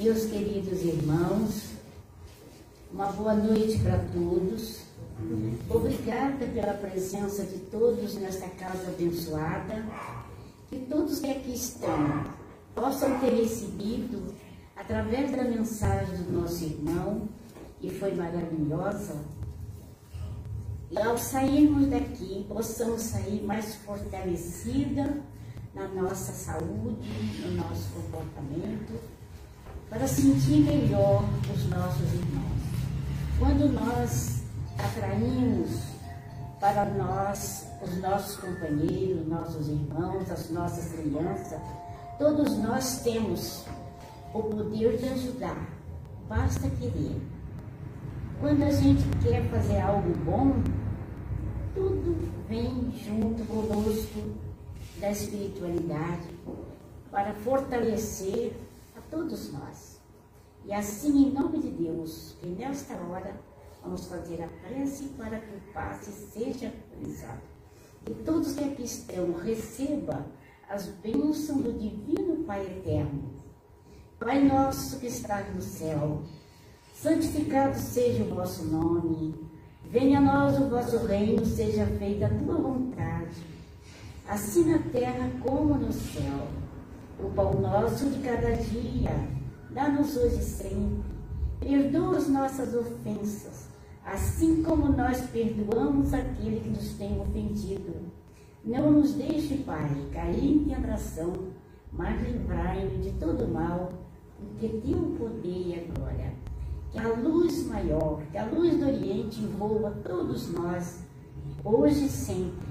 Meus 0.09 0.27
queridos 0.27 0.83
irmãos, 0.83 1.73
uma 2.92 3.07
boa 3.29 3.35
noite 3.35 3.79
para 3.81 3.99
todos. 4.11 4.79
Obrigada 5.69 6.47
pela 6.47 6.73
presença 6.73 7.45
de 7.45 7.59
todos 7.59 8.14
nesta 8.14 8.49
casa 8.49 8.88
abençoada. 8.88 9.85
Que 10.71 10.79
todos 10.88 11.19
que 11.19 11.31
aqui 11.31 11.53
estão 11.53 12.25
possam 12.75 13.21
ter 13.21 13.35
recebido, 13.35 14.35
através 14.75 15.31
da 15.31 15.45
mensagem 15.45 16.23
do 16.23 16.41
nosso 16.41 16.64
irmão, 16.64 17.29
que 17.79 17.91
foi 17.91 18.14
maravilhosa, 18.14 19.17
e 20.91 20.99
ao 20.99 21.19
sairmos 21.19 21.87
daqui, 21.88 22.47
possamos 22.49 23.03
sair 23.03 23.43
mais 23.43 23.75
fortalecida 23.75 25.21
na 25.75 25.87
nossa 25.88 26.33
saúde, 26.33 27.11
no 27.45 27.57
nosso 27.57 27.91
comportamento, 27.91 28.99
para 29.91 30.09
sentir 30.09 30.61
melhor 30.61 31.23
os 31.55 31.69
nossos 31.69 32.14
irmãos. 32.14 32.68
Quando 33.38 33.72
nós 33.72 34.42
atraímos 34.77 35.81
para 36.59 36.85
nós 36.87 37.68
os 37.81 37.96
nossos 37.98 38.37
companheiros, 38.37 39.29
nossos 39.29 39.68
irmãos, 39.68 40.29
as 40.29 40.51
nossas 40.51 40.90
crianças, 40.92 41.61
todos 42.18 42.59
nós 42.59 43.01
temos 43.03 43.64
o 44.35 44.42
poder 44.42 44.96
de 44.96 45.09
ajudar, 45.11 45.68
basta 46.29 46.68
querer. 46.68 47.22
Quando 48.40 48.64
a 48.64 48.70
gente 48.70 49.05
quer 49.22 49.48
fazer 49.51 49.81
algo 49.83 50.12
bom, 50.24 50.55
tudo 51.74 52.29
vem 52.48 52.92
junto 53.05 53.44
conosco 53.44 54.35
da 55.01 55.12
espiritualidade 55.12 56.29
para 57.12 57.33
fortalecer 57.35 58.53
a 58.96 59.01
todos 59.11 59.53
nós. 59.53 59.98
E 60.69 60.73
assim, 60.75 61.29
em 61.29 61.33
nome 61.33 61.61
de 61.61 61.71
Deus, 61.71 62.37
que 62.39 62.47
nesta 62.47 62.93
hora 62.95 63.41
vamos 63.83 64.07
fazer 64.07 64.43
a 64.43 64.49
prece 64.49 65.05
para 65.17 65.41
que 65.41 65.57
o 65.57 65.73
passe 65.73 66.13
seja 66.13 66.71
realizado. 66.91 67.41
E 68.07 68.13
todos 68.23 68.53
que 68.53 68.65
aqui 68.65 68.83
estão, 68.83 69.33
receba 69.33 70.27
as 70.69 70.85
bênçãos 70.89 71.63
do 71.63 71.73
Divino 71.73 72.45
Pai 72.45 72.67
Eterno. 72.67 73.33
Pai 74.21 74.45
nosso 74.45 75.01
que 75.01 75.07
estás 75.07 75.55
no 75.55 75.63
céu, 75.63 76.21
santificado 76.93 77.79
seja 77.79 78.25
o 78.25 78.35
vosso 78.35 78.67
nome. 78.67 79.35
Venha 79.85 80.19
a 80.19 80.21
nós 80.21 80.61
o 80.61 80.69
vosso 80.69 80.99
reino, 81.07 81.47
seja 81.47 81.87
feita 81.87 82.27
a 82.27 82.29
tua 82.29 82.57
vontade, 82.57 83.43
assim 84.29 84.71
na 84.71 84.81
terra 84.91 85.31
como 85.43 85.77
no 85.77 85.91
céu. 85.91 86.47
O 87.19 87.31
pão 87.31 87.55
nosso 87.55 88.11
de 88.11 88.23
cada 88.23 88.53
dia, 88.53 89.38
dá-nos 89.71 90.17
hoje 90.17 90.43
sempre. 90.43 91.19
Perdoa 91.61 92.17
as 92.17 92.29
nossas 92.29 92.75
ofensas, 92.75 93.69
assim 94.05 94.63
como 94.63 94.93
nós 94.93 95.21
perdoamos 95.31 96.15
aquele 96.15 96.61
que 96.61 96.69
nos 96.69 96.95
tem 96.95 97.21
ofendido. 97.21 97.95
Não 98.65 98.93
nos 98.93 99.15
deixe, 99.15 99.59
Pai, 99.59 99.91
cair 100.13 100.53
em 100.53 100.65
tentação, 100.65 101.33
mas 101.93 102.21
livrai-nos 102.23 103.05
de 103.05 103.13
todo 103.13 103.49
mal, 103.49 103.93
porque 104.39 104.69
teu 104.69 105.17
poder 105.19 105.67
e 105.67 105.75
a 105.75 105.93
glória. 105.93 106.33
Que 106.91 106.99
a 106.99 107.09
luz 107.09 107.67
maior, 107.67 108.23
que 108.31 108.39
a 108.39 108.47
luz 108.47 108.79
do 108.79 108.87
Oriente 108.87 109.43
envolva 109.43 109.91
todos 110.03 110.51
nós, 110.53 111.05
hoje 111.65 112.07
e 112.07 112.09
sempre. 112.09 112.69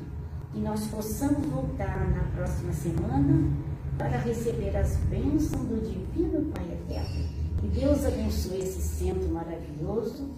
Que 0.51 0.59
nós 0.59 0.87
possamos 0.87 1.45
voltar 1.47 2.09
na 2.09 2.23
próxima 2.35 2.73
semana 2.73 3.51
para 3.97 4.17
receber 4.17 4.75
as 4.77 4.95
bênçãos 4.97 5.63
do 5.63 5.81
Divino 5.81 6.51
Pai 6.51 6.65
Eterno. 6.71 7.27
Que 7.59 7.67
Deus 7.67 8.05
abençoe 8.05 8.59
esse 8.59 8.81
centro 8.81 9.27
maravilhoso 9.29 10.29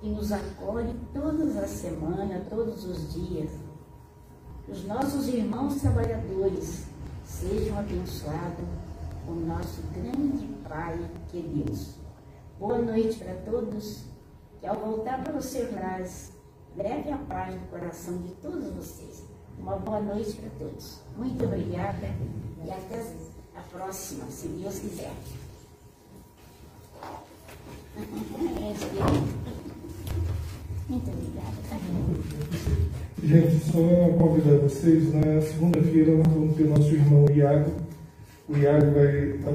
que 0.00 0.08
nos 0.08 0.30
acolhe 0.32 0.94
todas 1.12 1.56
as 1.56 1.70
semanas, 1.70 2.48
todos 2.48 2.84
os 2.84 3.12
dias. 3.12 3.50
Os 4.68 4.84
nossos 4.84 5.28
irmãos 5.28 5.80
trabalhadores 5.80 6.86
sejam 7.24 7.78
abençoados 7.78 8.64
com 9.26 9.32
o 9.32 9.46
nosso 9.46 9.82
grande 9.92 10.48
Pai, 10.68 10.96
que 11.28 11.38
é 11.38 11.42
Deus. 11.42 11.96
Boa 12.60 12.78
noite 12.78 13.18
para 13.18 13.34
todos, 13.34 14.04
que 14.60 14.66
ao 14.66 14.76
voltar 14.76 15.24
para 15.24 15.36
os 15.36 15.46
seus 15.46 15.72
lares, 15.74 16.32
leve 16.76 17.10
a 17.10 17.18
paz 17.18 17.54
no 17.54 17.66
coração 17.66 18.18
de 18.18 18.30
todos 18.34 18.72
vocês. 18.72 19.29
Uma 19.60 19.76
boa 19.76 20.00
noite 20.00 20.32
para 20.32 20.50
todos. 20.58 21.00
Muito 21.16 21.44
obrigada 21.44 22.08
e 22.64 22.70
até 22.70 23.04
a 23.54 23.60
próxima, 23.60 24.24
se 24.30 24.48
Deus 24.48 24.78
quiser. 24.78 25.12
Muito 30.88 31.10
obrigada. 31.10 31.56
Tá 31.68 31.76
Gente, 33.22 33.64
só 33.64 34.18
convidar 34.18 34.58
vocês, 34.58 35.12
na 35.12 35.42
segunda-feira 35.42 36.16
nós 36.16 36.26
vamos 36.26 36.56
ter 36.56 36.64
nosso 36.64 36.94
irmão 36.94 37.26
Iago. 37.30 37.70
O 38.48 38.56
Iago 38.56 38.92
vai 38.92 39.36
estar 39.36 39.52